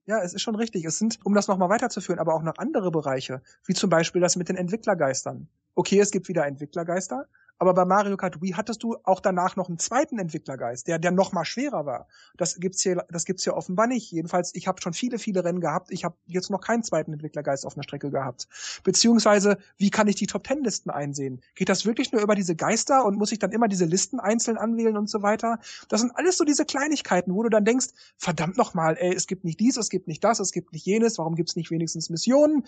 [0.07, 0.85] ja, es ist schon richtig.
[0.85, 4.35] Es sind, um das nochmal weiterzuführen, aber auch noch andere Bereiche, wie zum Beispiel das
[4.35, 5.49] mit den Entwicklergeistern.
[5.73, 7.27] Okay, es gibt wieder Entwicklergeister,
[7.57, 11.11] aber bei Mario Kart Wii hattest du auch danach noch einen zweiten Entwicklergeist, der, der
[11.11, 12.07] noch mal schwerer war.
[12.37, 14.11] Das gibt's hier, das gibt's hier offenbar nicht.
[14.11, 15.91] Jedenfalls, ich habe schon viele, viele Rennen gehabt.
[15.91, 18.47] Ich habe jetzt noch keinen zweiten Entwicklergeist auf einer Strecke gehabt.
[18.83, 21.41] Beziehungsweise, wie kann ich die Top Ten Listen einsehen?
[21.55, 24.57] Geht das wirklich nur über diese Geister und muss ich dann immer diese Listen einzeln
[24.57, 25.59] anwählen und so weiter?
[25.87, 27.87] Das sind alles so diese Kleinigkeiten, wo du dann denkst,
[28.17, 30.85] verdammt noch mal, ey, es gibt nicht dies, es gibt nicht das, es gibt nicht
[30.85, 31.17] jenes.
[31.17, 32.65] Warum gibt's nicht wenigstens Missionen?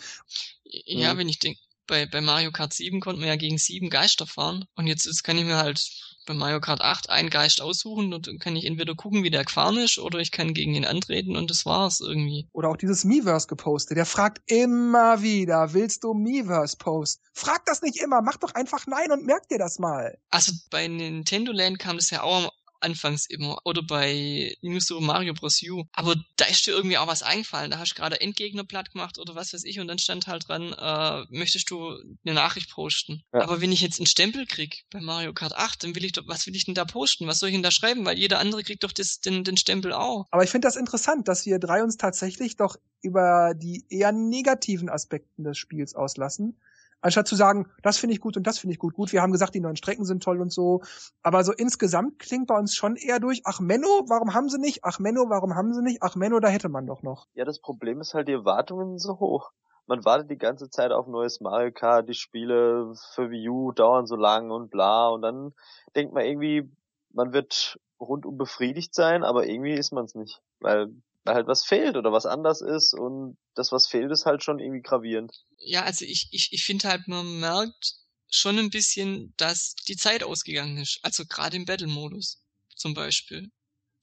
[0.63, 1.17] Ja, mhm.
[1.19, 4.65] wenn ich denke, bei, bei Mario Kart 7 konnte man ja gegen sieben Geister fahren.
[4.75, 5.79] Und jetzt ist, kann ich mir halt
[6.27, 9.45] bei Mario Kart 8 einen Geist aussuchen und dann kann ich entweder gucken, wie der
[9.45, 12.47] gefahren ist, oder ich kann gegen ihn antreten und das war's irgendwie.
[12.51, 13.97] Oder auch dieses Miiverse gepostet.
[13.97, 17.21] Der fragt immer wieder, willst du Miiverse post?
[17.33, 20.17] Frag das nicht immer, mach doch einfach nein und merk dir das mal.
[20.29, 23.57] Also bei Nintendo Land kam das ja auch anfangs immer.
[23.65, 25.61] Oder bei New Super Mario Bros.
[25.63, 25.83] U.
[25.93, 27.71] Aber da ist dir irgendwie auch was eingefallen.
[27.71, 30.47] Da hast du gerade Endgegner platt gemacht oder was weiß ich und dann stand halt
[30.47, 33.23] dran, äh, möchtest du eine Nachricht posten.
[33.33, 33.41] Ja.
[33.41, 36.27] Aber wenn ich jetzt einen Stempel krieg bei Mario Kart 8, dann will ich doch,
[36.27, 37.27] was will ich denn da posten?
[37.27, 38.05] Was soll ich denn da schreiben?
[38.05, 40.25] Weil jeder andere kriegt doch das, den, den Stempel auch.
[40.31, 44.89] Aber ich finde das interessant, dass wir drei uns tatsächlich doch über die eher negativen
[44.89, 46.57] Aspekten des Spiels auslassen
[47.01, 48.95] Anstatt zu sagen, das finde ich gut und das finde ich gut.
[48.95, 50.81] Gut, wir haben gesagt, die neuen Strecken sind toll und so.
[51.21, 54.79] Aber so insgesamt klingt bei uns schon eher durch, ach Menno, warum haben sie nicht?
[54.83, 55.99] Ach Menno, warum haben sie nicht?
[56.01, 57.27] Ach Menno, da hätte man doch noch.
[57.35, 59.51] Ja, das Problem ist halt, die Erwartungen sind so hoch.
[59.85, 64.05] Man wartet die ganze Zeit auf neues Mario Kart, die Spiele für Wii U dauern
[64.05, 65.07] so lang und bla.
[65.09, 65.53] Und dann
[65.95, 66.69] denkt man irgendwie,
[67.13, 70.41] man wird rundum befriedigt sein, aber irgendwie ist man es nicht.
[70.59, 70.89] Weil
[71.27, 74.59] weil halt was fehlt oder was anders ist und das, was fehlt, ist halt schon
[74.59, 75.33] irgendwie gravierend.
[75.57, 77.95] Ja, also ich, ich, ich finde halt, man merkt
[78.29, 80.99] schon ein bisschen, dass die Zeit ausgegangen ist.
[81.03, 82.41] Also gerade im Battle-Modus
[82.75, 83.51] zum Beispiel.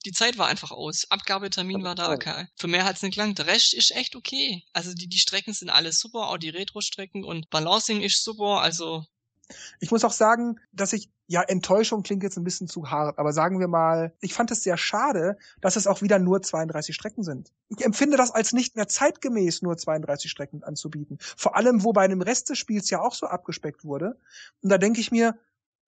[0.05, 1.09] Die Zeit war einfach aus.
[1.09, 2.45] Abgabetermin war da, okay.
[2.57, 3.39] Für mehr hat's nicht gelangt.
[3.39, 4.63] Der Rest ist echt okay.
[4.71, 9.03] Also die, die Strecken sind alle super, auch die Retro-Strecken und Balancing ist super, also
[9.79, 13.33] ich muss auch sagen, dass ich, ja, Enttäuschung klingt jetzt ein bisschen zu hart, aber
[13.33, 17.23] sagen wir mal, ich fand es sehr schade, dass es auch wieder nur 32 Strecken
[17.23, 17.51] sind.
[17.69, 21.17] Ich empfinde das als nicht mehr zeitgemäß, nur 32 Strecken anzubieten.
[21.19, 24.19] Vor allem, wo bei einem Rest des Spiels ja auch so abgespeckt wurde.
[24.61, 25.37] Und da denke ich mir,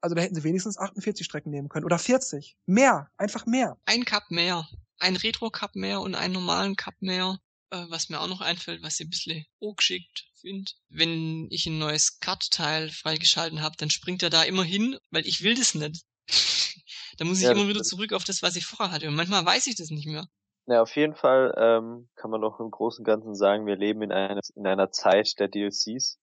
[0.01, 2.57] also da hätten sie wenigstens 48 Strecken nehmen können oder 40.
[2.65, 3.77] Mehr, einfach mehr.
[3.85, 4.67] Ein Cup mehr.
[4.99, 7.39] Ein Retro-Cup mehr und einen normalen Cup mehr.
[7.69, 10.71] Äh, was mir auch noch einfällt, was ich ein bisschen geschickt finde.
[10.89, 15.43] Wenn ich ein neues Kartteil freigeschalten habe, dann springt er da immer hin, weil ich
[15.43, 16.03] will das nicht.
[17.17, 19.07] da muss ich ja, immer wieder zurück auf das, was ich vorher hatte.
[19.07, 20.27] Und manchmal weiß ich das nicht mehr.
[20.67, 24.01] Ja, auf jeden Fall ähm, kann man doch im Großen und Ganzen sagen, wir leben
[24.01, 26.19] in einer, in einer Zeit der DLCs.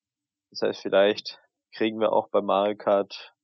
[0.51, 1.41] Das heißt, vielleicht
[1.73, 3.35] kriegen wir auch bei Mario Kart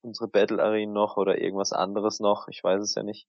[0.00, 2.48] unsere Battle Arena noch oder irgendwas anderes noch.
[2.48, 3.28] Ich weiß es ja nicht.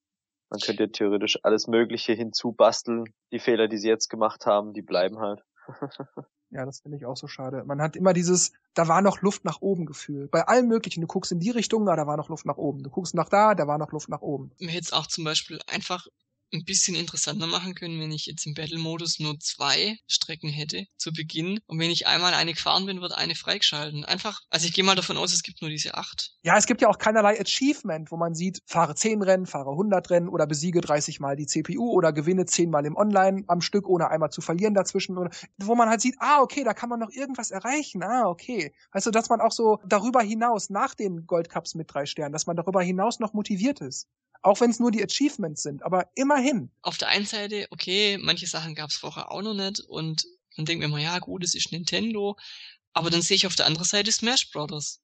[0.50, 3.06] Man könnte theoretisch alles Mögliche hinzubasteln.
[3.32, 5.44] Die Fehler, die sie jetzt gemacht haben, die bleiben halt.
[6.52, 7.64] ja, das finde ich auch so schade.
[7.66, 10.28] Man hat immer dieses, da war noch Luft nach oben Gefühl.
[10.28, 11.02] Bei allem Möglichen.
[11.02, 12.84] Du guckst in die Richtung, da war noch Luft nach oben.
[12.84, 14.52] Du guckst nach da, da war noch Luft nach oben.
[14.60, 16.08] Mir hätte es auch zum Beispiel einfach
[16.54, 21.12] ein bisschen interessanter machen können, wenn ich jetzt im Battle-Modus nur zwei Strecken hätte zu
[21.12, 21.60] Beginn.
[21.68, 24.06] Und wenn ich einmal eine gefahren bin, wird eine freigeschalten.
[24.06, 26.32] Einfach, also ich gehe mal davon aus, es gibt nur diese acht.
[26.42, 30.10] Ja, es gibt ja auch keinerlei Achievement, wo man sieht, fahre zehn Rennen, fahre 100
[30.10, 33.88] Rennen oder besiege 30 mal die CPU oder gewinne 10 mal im Online am Stück,
[33.88, 35.18] ohne einmal zu verlieren dazwischen.
[35.58, 38.04] Wo man halt sieht, ah, okay, da kann man noch irgendwas erreichen.
[38.04, 38.74] Ah, okay.
[38.92, 42.48] Weißt du, dass man auch so darüber hinaus, nach den Goldcups mit drei Sternen, dass
[42.48, 44.08] man darüber hinaus noch motiviert ist.
[44.42, 46.10] Auch wenn es nur die Achievements sind, aber
[46.40, 46.72] immerhin.
[46.82, 50.26] Auf der einen Seite, okay, manche Sachen gab es vorher auch noch nicht und
[50.56, 52.38] dann denken wir immer, ja gut, es ist Nintendo,
[52.94, 55.02] aber dann sehe ich auf der anderen Seite Smash Brothers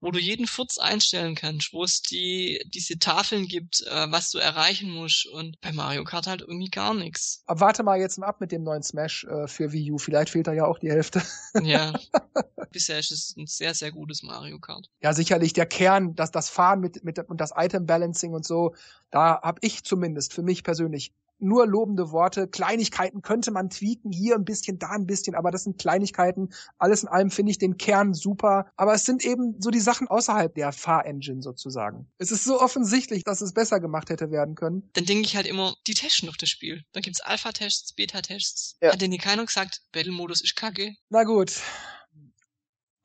[0.00, 4.38] wo du jeden Furz einstellen kannst, wo es die diese Tafeln gibt, äh, was du
[4.38, 7.42] erreichen musst und bei Mario Kart halt irgendwie gar nichts.
[7.46, 10.30] Aber warte mal jetzt mal ab mit dem neuen Smash äh, für Wii U, vielleicht
[10.30, 11.22] fehlt da ja auch die Hälfte.
[11.62, 11.92] Ja.
[12.72, 14.90] Bisher ist es ein sehr sehr gutes Mario Kart.
[15.00, 18.74] Ja, sicherlich der Kern, das das Fahren mit mit und das Item Balancing und so,
[19.10, 22.48] da habe ich zumindest für mich persönlich nur lobende Worte.
[22.48, 26.50] Kleinigkeiten könnte man tweaken, hier ein bisschen, da ein bisschen, aber das sind Kleinigkeiten.
[26.78, 28.66] Alles in allem finde ich den Kern super.
[28.76, 32.06] Aber es sind eben so die Sachen außerhalb der Fahrengine sozusagen.
[32.18, 34.88] Es ist so offensichtlich, dass es besser gemacht hätte werden können.
[34.94, 36.84] Dann denke ich halt immer, die testen doch das Spiel.
[36.92, 38.76] Dann gibt's Alpha-Tests, Beta-Tests.
[38.80, 38.92] Ja.
[38.92, 40.94] Hat denn die keiner gesagt, Battle-Modus ist kacke?
[41.10, 41.52] Na gut.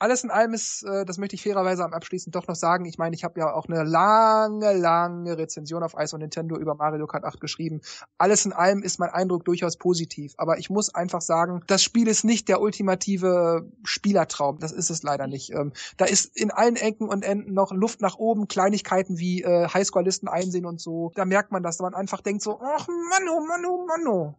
[0.01, 2.85] Alles in allem ist, äh, das möchte ich fairerweise am abschließend doch noch sagen.
[2.85, 6.73] Ich meine, ich habe ja auch eine lange, lange Rezension auf Ice und Nintendo über
[6.75, 7.81] Mario Kart 8 geschrieben.
[8.17, 10.33] Alles in allem ist mein Eindruck durchaus positiv.
[10.37, 14.57] Aber ich muss einfach sagen, das Spiel ist nicht der ultimative Spielertraum.
[14.59, 15.51] Das ist es leider nicht.
[15.51, 19.67] Ähm, da ist in allen Ecken und Enden noch Luft nach oben, Kleinigkeiten wie äh,
[19.67, 21.11] Highscore-Listen einsehen und so.
[21.13, 24.35] Da merkt man, dass man einfach denkt so, ach Manno, Manno, Manno.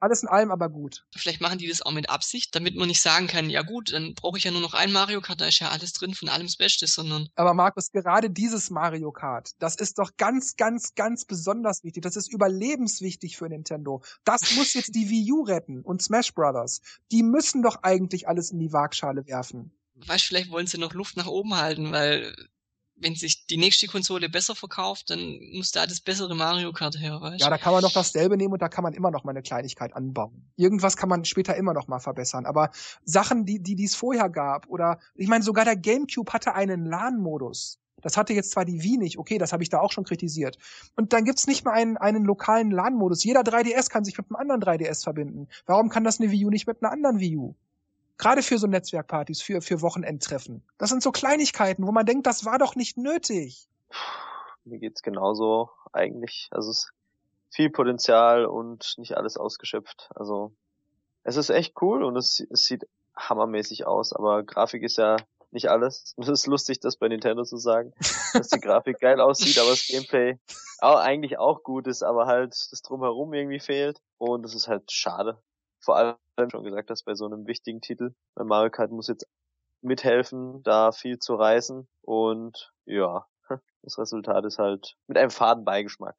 [0.00, 1.04] Alles in allem aber gut.
[1.16, 4.14] Vielleicht machen die das auch mit Absicht, damit man nicht sagen kann, ja gut, dann
[4.14, 6.46] brauche ich ja nur noch ein Mario Kart, da ist ja alles drin, von allem
[6.46, 7.28] das Beste, sondern.
[7.34, 12.02] Aber Markus, gerade dieses Mario Kart, das ist doch ganz, ganz, ganz besonders wichtig.
[12.02, 14.02] Das ist überlebenswichtig für Nintendo.
[14.24, 16.80] Das muss jetzt die Wii U retten und Smash Brothers.
[17.10, 19.72] Die müssen doch eigentlich alles in die Waagschale werfen.
[20.06, 22.34] Weißt, vielleicht wollen sie noch Luft nach oben halten, weil
[23.00, 27.20] wenn sich die nächste Konsole besser verkauft, dann muss da das bessere Mario Kart her,
[27.20, 29.30] weißt Ja, da kann man noch dasselbe nehmen und da kann man immer noch mal
[29.30, 30.50] eine Kleinigkeit anbauen.
[30.56, 32.70] Irgendwas kann man später immer noch mal verbessern, aber
[33.04, 37.78] Sachen, die die es vorher gab oder ich meine sogar der GameCube hatte einen LAN-Modus.
[38.00, 40.56] Das hatte jetzt zwar die Wii nicht, okay, das habe ich da auch schon kritisiert.
[40.96, 43.24] Und dann gibt's nicht mal einen, einen lokalen LAN-Modus.
[43.24, 45.48] Jeder 3DS kann sich mit einem anderen 3DS verbinden.
[45.66, 47.54] Warum kann das eine Wii U nicht mit einer anderen Wii U?
[48.18, 50.62] Gerade für so Netzwerkpartys, für, für Wochenendtreffen.
[50.76, 53.68] Das sind so Kleinigkeiten, wo man denkt, das war doch nicht nötig.
[54.64, 56.48] Mir geht's genauso eigentlich.
[56.50, 56.92] Also es ist
[57.50, 60.10] viel Potenzial und nicht alles ausgeschöpft.
[60.14, 60.52] Also
[61.22, 65.16] es ist echt cool und es, es sieht hammermäßig aus, aber Grafik ist ja
[65.50, 66.14] nicht alles.
[66.18, 67.92] Es ist lustig, das bei Nintendo zu sagen,
[68.32, 70.38] dass die Grafik geil aussieht, aber das Gameplay
[70.80, 74.90] auch eigentlich auch gut ist, aber halt das drumherum irgendwie fehlt und es ist halt
[74.90, 75.40] schade.
[75.88, 78.12] Vor allem schon gesagt hast, bei so einem wichtigen Titel.
[78.34, 79.26] Weil Mario Kart muss jetzt
[79.80, 81.88] mithelfen, da viel zu reißen.
[82.02, 83.24] Und ja,
[83.82, 86.14] das Resultat ist halt mit einem faden Beigeschmack.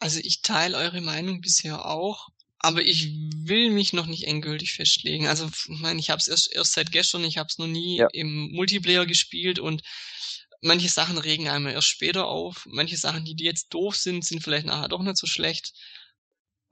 [0.00, 2.26] Also ich teile eure Meinung bisher auch,
[2.58, 5.28] aber ich will mich noch nicht endgültig festlegen.
[5.28, 7.98] Also ich meine, ich habe es erst, erst seit gestern, ich habe es noch nie
[7.98, 8.08] ja.
[8.12, 9.82] im Multiplayer gespielt und
[10.60, 12.66] manche Sachen regen einmal erst später auf.
[12.68, 15.72] Manche Sachen, die, die jetzt doof sind, sind vielleicht nachher doch nicht so schlecht.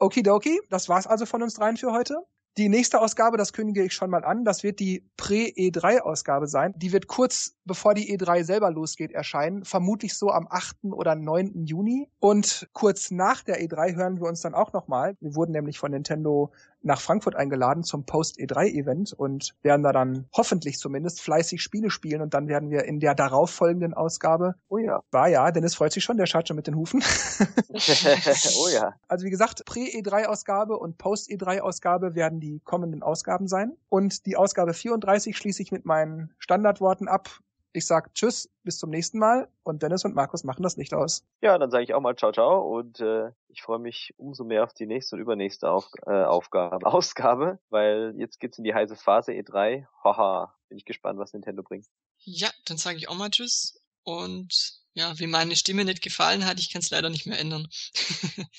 [0.03, 2.27] Okidoki, das war's also von uns dreien für heute.
[2.59, 6.75] Die nächste Ausgabe, das kündige ich schon mal an, das wird die Prä-E3-Ausgabe sein.
[6.77, 10.77] Die wird kurz bevor die E3 selber losgeht erscheinen, vermutlich so am 8.
[10.91, 11.65] oder 9.
[11.65, 12.11] Juni.
[12.19, 15.17] Und kurz nach der E3 hören wir uns dann auch nochmal.
[15.21, 16.53] Wir wurden nämlich von Nintendo
[16.83, 22.35] nach Frankfurt eingeladen zum Post-E3-Event und werden da dann hoffentlich zumindest fleißig Spiele spielen und
[22.35, 26.17] dann werden wir in der darauffolgenden Ausgabe, oh ja, war ja, Dennis freut sich schon,
[26.17, 27.03] der schaut schon mit den Hufen.
[27.71, 28.95] oh ja.
[29.09, 35.37] Also wie gesagt, Prä-E3-Ausgabe und Post-E3-Ausgabe werden die kommenden Ausgaben sein und die Ausgabe 34
[35.37, 37.41] schließe ich mit meinen Standardworten ab.
[37.75, 41.25] Ich sag Tschüss, bis zum nächsten Mal und Dennis und Markus machen das Licht aus.
[41.41, 44.65] Ja, dann sage ich auch mal Ciao, ciao und äh, ich freue mich umso mehr
[44.65, 48.97] auf die nächste und übernächste auf, äh, Aufgabe, Ausgabe, weil jetzt geht's in die heiße
[48.97, 49.87] Phase E3.
[50.05, 51.87] Haha, bin ich gespannt, was Nintendo bringt.
[52.19, 56.61] Ja, dann sage ich auch mal Tschüss und ja, wie meine Stimme nicht gefallen hat,
[56.61, 57.67] ich kann es leider nicht mehr ändern.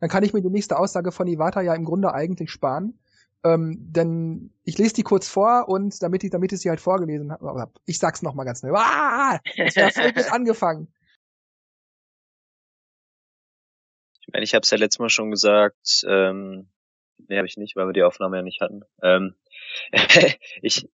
[0.00, 2.98] dann kann ich mir die nächste Aussage von Iwata ja im Grunde eigentlich sparen
[3.44, 7.32] ähm, denn ich lese die kurz vor und damit ich, damit ich sie halt vorgelesen
[7.32, 8.74] habe, ich sag's nochmal ganz schnell.
[8.74, 10.92] Ah, das wäre gut angefangen.
[14.20, 16.68] Ich meine, ich habe es ja letztes Mal schon gesagt, ähm,
[17.28, 18.82] nee, habe ich nicht, weil wir die Aufnahme ja nicht hatten.
[19.02, 19.34] Ähm,
[20.62, 20.88] ich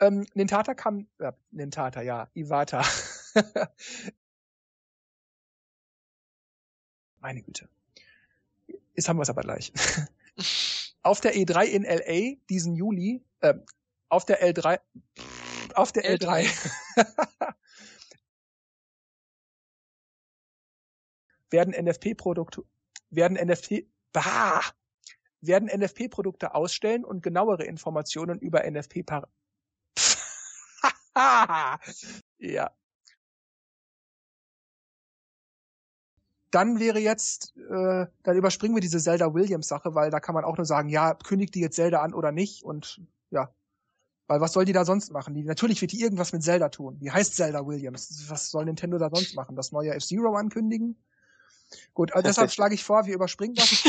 [0.00, 2.82] ähm, Nintata kam, äh, Nintata, ja, Iwata.
[7.20, 7.68] Meine Güte.
[8.96, 9.72] Jetzt haben wir es aber gleich.
[11.02, 13.54] auf der E3 in LA diesen Juli, äh,
[14.08, 14.80] auf der L3,
[15.74, 16.48] auf der L3,
[21.50, 22.64] werden NFP-Produkte,
[23.10, 24.62] werden NFT, bah,
[25.40, 29.28] werden NFP-Produkte ausstellen und genauere Informationen über NFP par
[32.38, 32.70] ja,
[36.56, 40.44] dann wäre jetzt, äh, dann überspringen wir diese Zelda Williams Sache, weil da kann man
[40.44, 43.50] auch nur sagen, ja, kündigt die jetzt Zelda an oder nicht und ja.
[44.26, 45.34] Weil was soll die da sonst machen?
[45.34, 46.98] Die, natürlich wird die irgendwas mit Zelda tun.
[46.98, 48.24] Die heißt Zelda Williams.
[48.28, 49.54] Was soll Nintendo da sonst machen?
[49.54, 50.96] Das neue F-Zero ankündigen?
[51.92, 53.68] Gut, also deshalb schlage ich vor, wir überspringen das.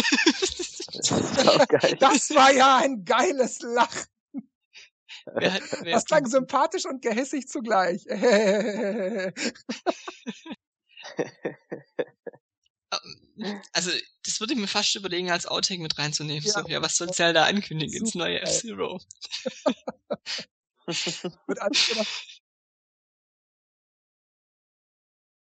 [1.99, 4.07] das war ja ein geiles Lachen.
[5.85, 8.05] das klang sympathisch und gehässig zugleich.
[12.91, 13.91] Ähm, also,
[14.23, 16.43] das würde ich mir fast überlegen, als Outtake mit reinzunehmen.
[16.43, 19.01] Ja, so, ja was soll Zelda ankündigen ins neue F-Zero?
[21.47, 22.36] Wird alles